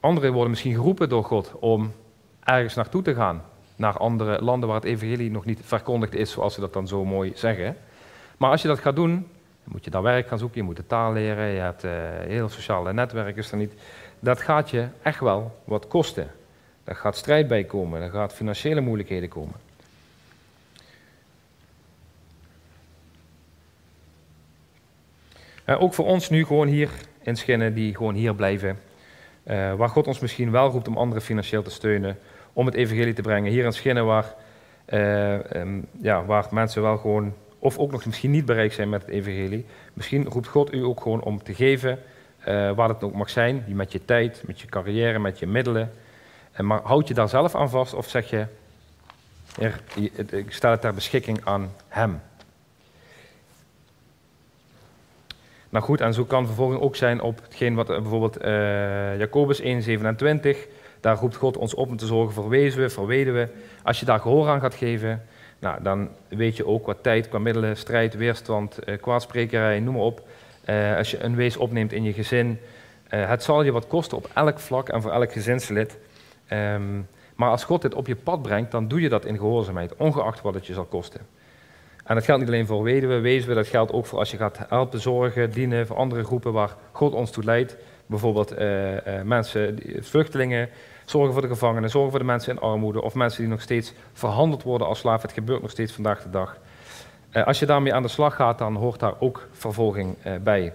[0.00, 1.92] Anderen worden misschien geroepen door God om
[2.44, 3.42] ergens naartoe te gaan.
[3.76, 7.04] Naar andere landen waar het evangelie nog niet verkondigd is, zoals ze dat dan zo
[7.04, 7.76] mooi zeggen.
[8.36, 10.76] Maar als je dat gaat doen, dan moet je daar werk gaan zoeken, je moet
[10.76, 11.92] de taal leren, je hebt uh,
[12.26, 13.72] heel sociale netwerk is er niet.
[14.20, 16.30] Dat gaat je echt wel wat kosten.
[16.84, 19.54] Daar gaat strijd bij komen, daar gaat financiële moeilijkheden komen.
[25.66, 26.90] Uh, ook voor ons nu gewoon hier
[27.22, 28.78] in Schinnen, die gewoon hier blijven.
[29.46, 32.18] Uh, waar God ons misschien wel roept om anderen financieel te steunen,
[32.54, 33.52] om het evangelie te brengen.
[33.52, 34.34] Hier in Schinnen waar,
[34.88, 39.00] uh, um, ja, waar mensen wel gewoon, of ook nog misschien niet bereikt zijn met
[39.02, 39.66] het evangelie.
[39.92, 41.98] Misschien roept God u ook gewoon om te geven,
[42.44, 43.64] waar het ook mag zijn.
[43.66, 45.92] Met je tijd, met je carrière, met je middelen.
[46.58, 48.46] maar houd je daar zelf aan vast of zeg je,
[50.30, 52.20] ik stel het ter beschikking aan hem.
[55.74, 59.62] Nou goed, en zo kan vervolging ook zijn op hetgeen wat eh, bijvoorbeeld uh, Jacobus
[59.62, 59.66] 1,27,
[61.04, 63.50] daar roept God ons op om te zorgen voor wezen, voor weduwen.
[63.82, 65.22] Als je daar gehoor aan gaat geven,
[65.58, 70.02] nou, dan weet je ook wat tijd, qua middelen, strijd, weerstand, uh, kwaadsprekerij, noem maar
[70.02, 70.22] op.
[70.68, 72.58] Uh, als je een wees opneemt in je gezin,
[73.08, 75.98] het zal je wat kosten op elk vlak en voor elk gezinslid.
[76.52, 79.96] Um, maar als God dit op je pad brengt, dan doe je dat in gehoorzaamheid,
[79.96, 81.20] ongeacht wat het je zal kosten.
[82.04, 84.58] En dat geldt niet alleen voor weduwen, wezen, dat geldt ook voor als je gaat
[84.68, 87.76] helpen, zorgen, dienen voor andere groepen waar God ons toe leidt.
[88.06, 90.68] Bijvoorbeeld uh, uh, mensen, vluchtelingen,
[91.04, 93.92] zorgen voor de gevangenen, zorgen voor de mensen in armoede of mensen die nog steeds
[94.12, 95.22] verhandeld worden als slaaf.
[95.22, 96.56] Het gebeurt nog steeds vandaag de dag.
[97.32, 100.72] Uh, als je daarmee aan de slag gaat, dan hoort daar ook vervolging bij.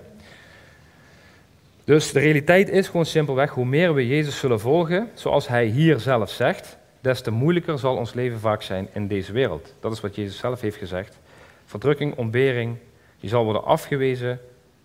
[1.90, 6.00] Dus de realiteit is gewoon simpelweg, hoe meer we Jezus zullen volgen, zoals hij hier
[6.00, 9.74] zelf zegt, des te moeilijker zal ons leven vaak zijn in deze wereld.
[9.80, 11.20] Dat is wat Jezus zelf heeft gezegd.
[11.66, 12.78] Verdrukking, ontbering,
[13.18, 14.40] je zal worden afgewezen,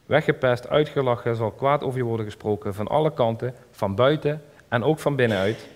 [0.06, 4.98] weggepest, uitgelachen, zal kwaad over je worden gesproken van alle kanten, van buiten en ook
[4.98, 5.68] van binnenuit.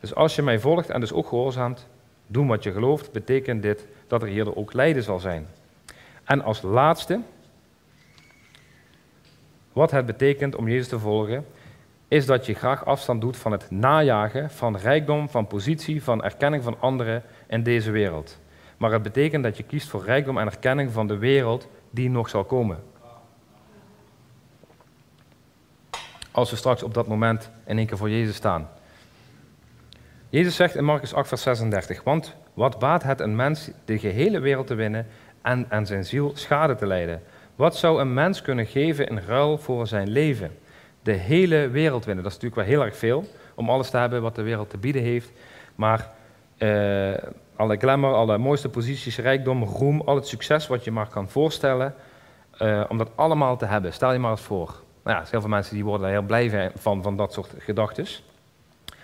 [0.00, 1.86] Dus als je mij volgt en dus ook gehoorzaamt,
[2.26, 5.46] doe wat je gelooft, betekent dit dat er hier ook lijden zal zijn.
[6.24, 7.20] En als laatste,
[9.72, 11.46] wat het betekent om Jezus te volgen,
[12.08, 16.62] is dat je graag afstand doet van het najagen van rijkdom, van positie, van erkenning
[16.62, 18.38] van anderen in deze wereld.
[18.76, 22.28] Maar het betekent dat je kiest voor rijkdom en erkenning van de wereld die nog
[22.28, 22.78] zal komen.
[26.30, 28.68] Als we straks op dat moment in één keer voor Jezus staan.
[30.28, 34.38] Jezus zegt in Marcus 8, vers 36, want wat baat het een mens de gehele
[34.38, 35.06] wereld te winnen
[35.42, 37.22] en aan zijn ziel schade te lijden?
[37.56, 40.50] Wat zou een mens kunnen geven in ruil voor zijn leven?
[41.02, 42.24] de hele wereld winnen.
[42.24, 43.24] Dat is natuurlijk wel heel erg veel
[43.54, 45.32] om alles te hebben wat de wereld te bieden heeft.
[45.74, 46.10] Maar
[46.58, 47.14] uh,
[47.56, 51.94] alle glamour, alle mooiste posities, rijkdom, roem, al het succes wat je maar kan voorstellen,
[52.62, 53.92] uh, om dat allemaal te hebben.
[53.92, 54.82] Stel je maar eens voor.
[55.02, 58.06] Nou ja, heel veel mensen die worden daar heel blij van, van dat soort gedachten.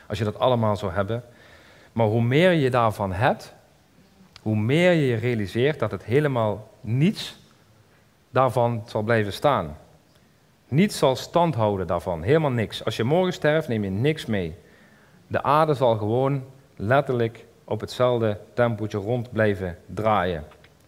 [0.06, 1.24] Als je dat allemaal zou hebben.
[1.92, 3.54] Maar hoe meer je daarvan hebt,
[4.42, 7.36] hoe meer je realiseert dat het helemaal niets
[8.30, 9.76] daarvan zal blijven staan.
[10.68, 12.84] Niets zal stand houden daarvan, helemaal niks.
[12.84, 14.54] Als je morgen sterft, neem je niks mee.
[15.26, 16.44] De aarde zal gewoon
[16.76, 20.44] letterlijk op hetzelfde tempootje rond blijven draaien.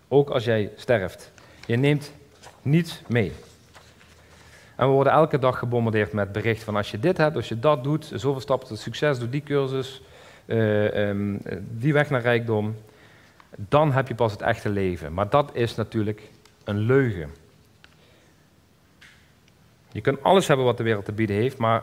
[0.09, 1.33] Ook als jij sterft.
[1.67, 2.13] Je neemt
[2.63, 3.33] niets mee.
[4.79, 7.59] En we worden elke dag gebombardeerd met bericht van als je dit hebt, als je
[7.59, 10.03] dat doet, zoveel stappen tot succes, doe die cursus,
[10.47, 12.77] uh, um, die weg naar rijkdom,
[13.57, 15.13] dan heb je pas het echte leven.
[15.13, 16.31] Maar dat is natuurlijk
[16.65, 17.31] een leugen.
[19.93, 21.83] Je kunt alles hebben wat de wereld te bieden heeft, maar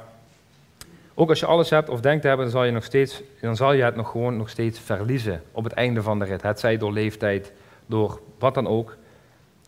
[1.14, 3.56] ook als je alles hebt of denkt te hebben, dan zal je, nog steeds, dan
[3.56, 6.42] zal je het nog gewoon nog steeds verliezen op het einde van de rit.
[6.42, 7.52] Het zij door leeftijd,
[7.86, 8.98] door wat dan ook.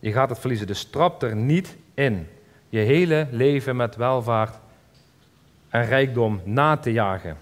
[0.00, 0.66] Je gaat het verliezen.
[0.66, 2.28] Dus trap er niet in.
[2.68, 4.58] Je hele leven met welvaart
[5.68, 7.36] en rijkdom na te jagen.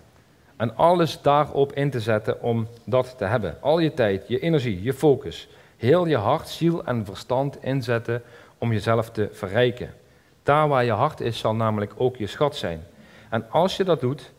[0.56, 3.56] En alles daarop in te zetten om dat te hebben.
[3.60, 8.22] Al je tijd, je energie, je focus, heel je hart, ziel en verstand inzetten
[8.58, 9.94] om jezelf te verrijken.
[10.42, 12.84] Daar waar je hart is, zal namelijk ook je schat zijn.
[13.30, 14.32] En als je dat doet,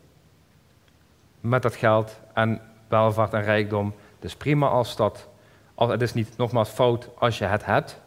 [1.42, 5.28] met dat geld en welvaart en rijkdom, dus prima als dat,
[5.76, 8.02] als, het is niet nogmaals fout als je het hebt,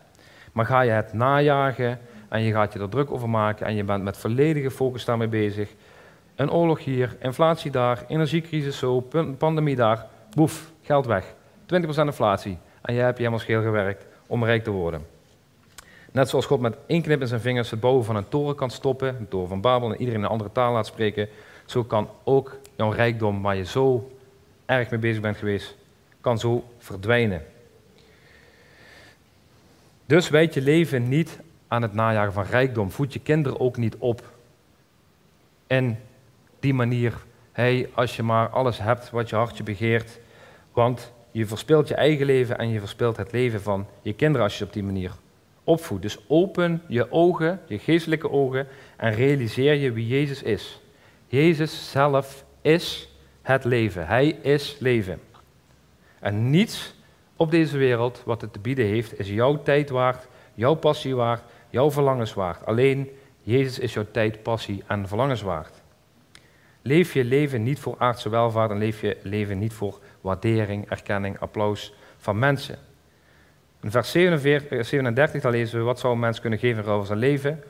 [0.52, 1.98] maar ga je het najagen
[2.30, 5.28] en je gaat je er druk over maken en je bent met volledige focus daarmee
[5.28, 5.74] bezig.
[6.34, 9.08] Een oorlog hier, inflatie daar, energiecrisis zo,
[9.38, 11.34] pandemie daar, boef, geld weg.
[11.62, 11.66] 20%
[11.96, 15.06] inflatie en jij hebt je helemaal scheel gewerkt om rijk te worden.
[16.12, 18.70] Net zoals God met één knip in zijn vingers het bouwen van een toren kan
[18.70, 21.28] stoppen, een toren van Babel, en iedereen een andere taal laat spreken,
[21.64, 24.10] zo kan ook jouw rijkdom, waar je zo
[24.66, 25.76] erg mee bezig bent geweest,
[26.20, 27.42] kan zo verdwijnen.
[30.06, 31.38] Dus wijd je leven niet
[31.70, 32.90] aan het najagen van rijkdom.
[32.90, 34.22] Voed je kinderen ook niet op.
[35.66, 35.98] En
[36.60, 37.14] die manier,
[37.52, 40.18] hey, als je maar alles hebt wat je hartje begeert,
[40.72, 44.58] want je verspilt je eigen leven en je verspilt het leven van je kinderen als
[44.58, 45.12] je op die manier
[45.64, 46.02] opvoedt.
[46.02, 48.66] Dus open je ogen, je geestelijke ogen,
[48.96, 50.80] en realiseer je wie Jezus is.
[51.26, 54.06] Jezus zelf is het leven.
[54.06, 55.20] Hij is leven.
[56.18, 56.94] En niets
[57.36, 61.42] op deze wereld wat het te bieden heeft, is jouw tijd waard, jouw passie waard,
[61.70, 62.66] jouw verlangens waard.
[62.66, 63.10] Alleen
[63.42, 65.82] Jezus is jouw tijd, passie en verlangens waard.
[66.82, 71.38] Leef je leven niet voor aardse welvaart en leef je leven niet voor waardering, erkenning,
[71.38, 72.78] applaus van mensen.
[73.82, 77.06] In vers 47, 37 eh, dan lezen we, wat zou een mens kunnen geven over
[77.06, 77.62] zijn leven?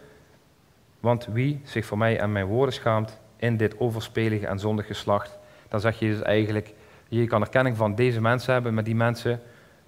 [1.00, 5.38] Want wie zich voor mij en mijn woorden schaamt in dit overspelige en zondig geslacht,
[5.68, 6.72] dan zeg je dus eigenlijk,
[7.08, 9.40] je kan erkenning van deze mensen hebben met die mensen,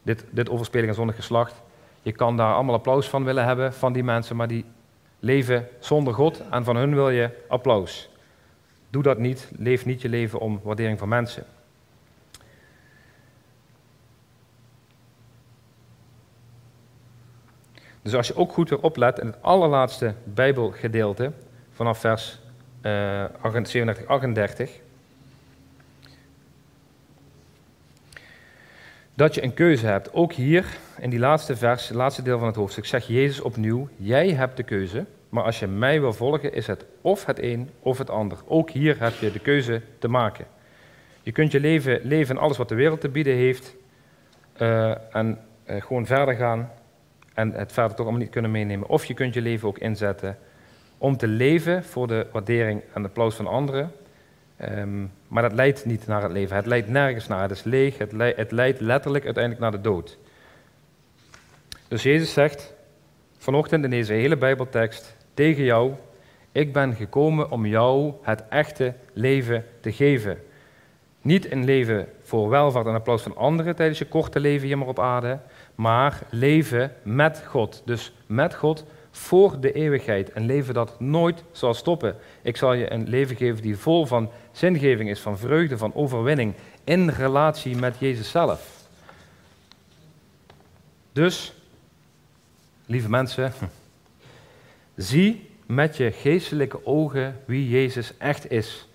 [0.02, 1.62] dit, dit overspelige en zondig geslacht.
[2.02, 4.64] Je kan daar allemaal applaus van willen hebben van die mensen, maar die
[5.18, 8.08] leven zonder God en van hun wil je applaus.
[8.90, 11.44] Doe dat niet, leef niet je leven om waardering van mensen.
[18.02, 21.32] Dus als je ook goed weer oplet in het allerlaatste Bijbelgedeelte,
[21.70, 22.38] vanaf vers
[22.82, 24.80] uh, 37, 38,
[29.14, 30.12] dat je een keuze hebt.
[30.12, 30.64] Ook hier,
[30.98, 34.56] in die laatste vers, het laatste deel van het hoofdstuk, zegt Jezus opnieuw, jij hebt
[34.56, 38.10] de keuze, maar als je mij wil volgen, is het of het een of het
[38.10, 38.38] ander.
[38.46, 40.46] Ook hier heb je de keuze te maken.
[41.22, 43.74] Je kunt je leven leven in alles wat de wereld te bieden heeft
[44.60, 46.70] uh, en uh, gewoon verder gaan
[47.34, 48.88] en het verder toch allemaal niet kunnen meenemen.
[48.88, 50.38] Of je kunt je leven ook inzetten
[50.98, 53.92] om te leven voor de waardering en de applaus van anderen.
[54.68, 56.56] Um, maar dat leidt niet naar het leven.
[56.56, 57.42] Het leidt nergens naar.
[57.42, 57.98] Het is leeg.
[57.98, 60.18] Het leidt, het leidt letterlijk uiteindelijk naar de dood.
[61.88, 62.74] Dus Jezus zegt
[63.38, 65.92] vanochtend in deze hele Bijbeltekst tegen jou:
[66.52, 70.38] Ik ben gekomen om jou het echte leven te geven.
[71.22, 74.88] Niet een leven voor welvaart en applaus van anderen tijdens je korte leven hier maar
[74.88, 75.38] op aarde,
[75.74, 77.82] maar leven met God.
[77.84, 80.36] Dus met God voor de eeuwigheid.
[80.36, 82.16] Een leven dat nooit zal stoppen.
[82.42, 86.54] Ik zal je een leven geven die vol van zingeving is, van vreugde, van overwinning.
[86.84, 88.80] In relatie met Jezus zelf.
[91.12, 91.54] Dus,
[92.86, 93.52] lieve mensen,
[94.96, 98.88] zie met je geestelijke ogen wie Jezus echt is.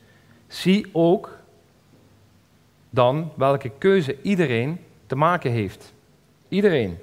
[0.47, 1.38] Zie ook
[2.89, 5.93] dan welke keuze iedereen te maken heeft.
[6.47, 6.97] Iedereen.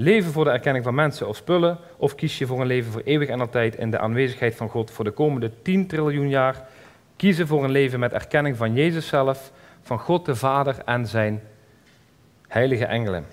[0.00, 3.02] Leven voor de erkenning van mensen of spullen, of kies je voor een leven voor
[3.04, 6.68] eeuwig en altijd in de aanwezigheid van God voor de komende 10 triljoen jaar.
[7.16, 11.42] Kiezen voor een leven met erkenning van Jezus zelf, van God de Vader en zijn
[12.48, 13.26] heilige engelen.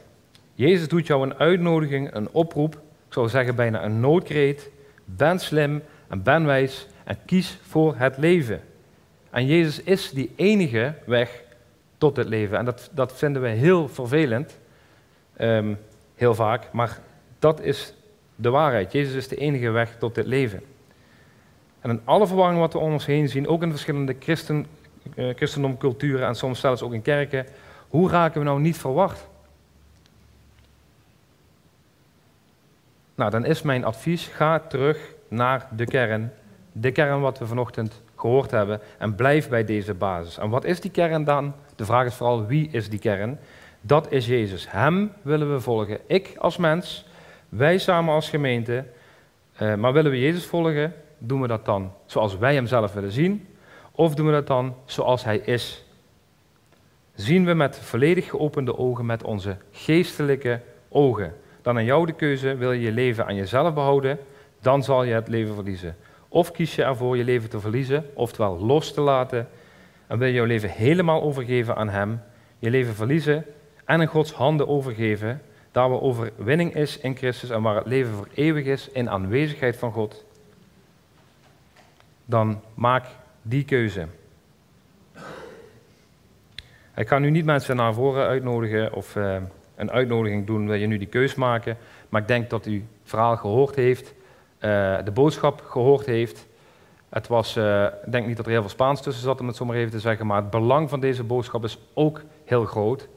[0.53, 2.73] Jezus doet jou een uitnodiging, een oproep,
[3.07, 4.69] ik zou zeggen bijna een noodkreet.
[5.05, 8.61] Ben slim en ben wijs en kies voor het leven.
[9.29, 11.43] En Jezus is die enige weg
[11.97, 12.57] tot het leven.
[12.57, 14.59] En dat, dat vinden we heel vervelend,
[15.37, 15.73] ehm,
[16.15, 16.99] heel vaak, maar
[17.39, 17.93] dat is
[18.35, 18.91] de waarheid.
[18.91, 20.61] Jezus is de enige weg tot het leven.
[21.81, 24.65] En in alle verwarring wat we om ons heen zien, ook in verschillende christen,
[25.15, 27.45] uh, christendomculturen en soms zelfs ook in kerken,
[27.89, 29.27] hoe raken we nou niet verwacht?
[33.15, 36.31] Nou, dan is mijn advies, ga terug naar de kern.
[36.71, 38.79] De kern wat we vanochtend gehoord hebben.
[38.97, 40.37] En blijf bij deze basis.
[40.37, 41.53] En wat is die kern dan?
[41.75, 43.39] De vraag is vooral, wie is die kern?
[43.87, 44.71] Dat is Jezus.
[44.71, 45.99] Hem willen we volgen.
[46.07, 47.05] Ik als mens,
[47.49, 48.85] wij samen als gemeente.
[49.61, 53.11] Uh, maar willen we Jezus volgen, doen we dat dan zoals wij hem zelf willen
[53.11, 53.47] zien?
[53.91, 55.85] Of doen we dat dan zoals hij is?
[57.13, 61.33] Zien we met volledig geopende ogen, met onze geestelijke ogen.
[61.61, 64.19] Dan aan jou de keuze, wil je je leven aan jezelf behouden,
[64.61, 65.95] dan zal je het leven verliezen.
[66.27, 69.47] Of kies je ervoor je leven te verliezen, oftewel los te laten,
[70.07, 72.21] en wil je jouw leven helemaal overgeven aan Hem,
[72.59, 73.45] je leven verliezen
[73.85, 78.13] en in Gods handen overgeven, daar waar overwinning is in Christus en waar het leven
[78.13, 80.25] voor eeuwig is in aanwezigheid van God,
[82.25, 83.05] dan maak
[83.41, 84.07] die keuze.
[86.95, 89.35] Ik ga nu niet mensen naar voren uitnodigen of uh,
[89.75, 91.77] een uitnodiging doen, wil je nu die keus maken,
[92.09, 94.13] maar ik denk dat u het verhaal gehoord heeft,
[94.59, 96.45] uh, de boodschap gehoord heeft.
[97.09, 99.55] Het was, uh, ik denk niet dat er heel veel Spaans tussen zat, om het
[99.55, 103.07] zo maar even te zeggen, maar het belang van deze boodschap is ook heel groot.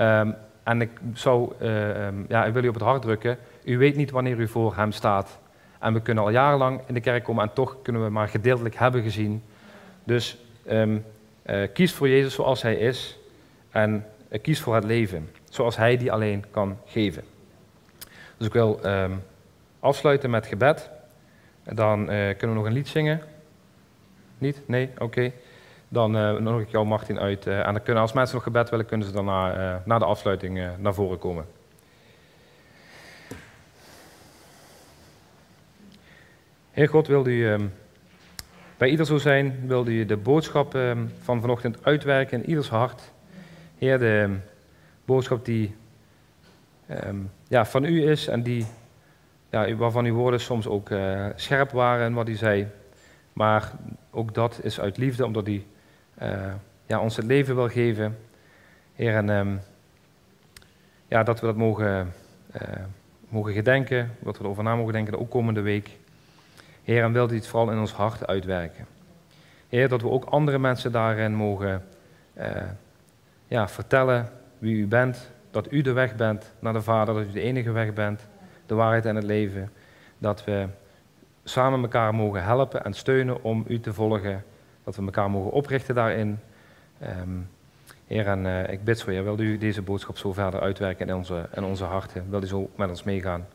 [0.00, 3.96] Um, en ik zou, um, ja, ik wil u op het hart drukken, u weet
[3.96, 5.38] niet wanneer u voor hem staat.
[5.78, 8.74] En we kunnen al jarenlang in de kerk komen en toch kunnen we maar gedeeltelijk
[8.74, 9.42] hebben gezien.
[10.04, 10.38] Dus
[10.70, 11.04] um,
[11.46, 13.18] uh, kies voor Jezus zoals hij is
[13.70, 17.22] en uh, kies voor het leven zoals hij die alleen kan geven.
[18.36, 18.80] Dus ik wil
[19.80, 20.90] afsluiten met gebed.
[21.64, 23.20] Dan uh, kunnen we nog een lied zingen.
[24.38, 24.62] Niet?
[24.66, 24.90] Nee?
[24.98, 25.32] Oké.
[25.92, 27.46] Dan uh, nodig ik jou, Martin, uit.
[27.46, 30.04] Uh, en dan kunnen, als mensen nog gebed willen, kunnen ze dan na, na de
[30.04, 31.44] afsluiting naar voren komen.
[36.70, 37.72] Heer God, wilde u um,
[38.76, 43.12] bij ieder zo zijn, wilde u de boodschap um, van vanochtend uitwerken in ieders hart.
[43.78, 44.36] Heer, de
[45.04, 45.74] boodschap die
[47.48, 48.66] ja, van u is en die,
[49.50, 52.66] ja, waarvan uw woorden soms ook uh, scherp waren en wat u zei.
[53.32, 53.72] Maar
[54.10, 55.64] ook dat is uit liefde, omdat u
[56.22, 56.52] uh,
[56.86, 58.18] ja, ons het leven wil geven.
[58.94, 59.60] Heer, en um,
[61.08, 62.12] ja, dat we dat mogen,
[62.54, 62.62] uh,
[63.28, 65.90] mogen gedenken, dat we erover na mogen denken, ook komende week.
[66.84, 68.86] Heer, en wilt u het vooral in ons hart uitwerken.
[69.68, 71.84] Heer, dat we ook andere mensen daarin mogen
[73.48, 77.32] ja, vertellen wie u bent, dat u de weg bent naar de Vader, dat u
[77.32, 78.26] de enige weg bent,
[78.66, 79.70] de waarheid en het leven.
[80.18, 80.66] Dat we
[81.44, 84.44] samen elkaar mogen helpen en steunen om u te volgen.
[84.84, 86.38] Dat we elkaar mogen oprichten daarin.
[87.02, 87.48] Um,
[88.06, 91.14] Heer, en uh, ik bid voor je, wil u deze boodschap zo verder uitwerken in
[91.14, 92.30] onze, in onze harten?
[92.30, 93.46] Wil u zo met ons meegaan?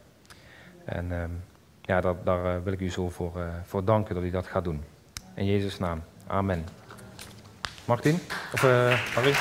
[0.86, 1.44] En um,
[1.82, 4.48] ja, dat, daar uh, wil ik u zo voor, uh, voor danken dat u dat
[4.48, 4.84] gaat doen.
[5.34, 6.04] In Jezus' naam.
[6.28, 6.66] Amen.
[7.86, 8.20] Martin?
[8.54, 8.62] Of,
[9.14, 9.34] Harry?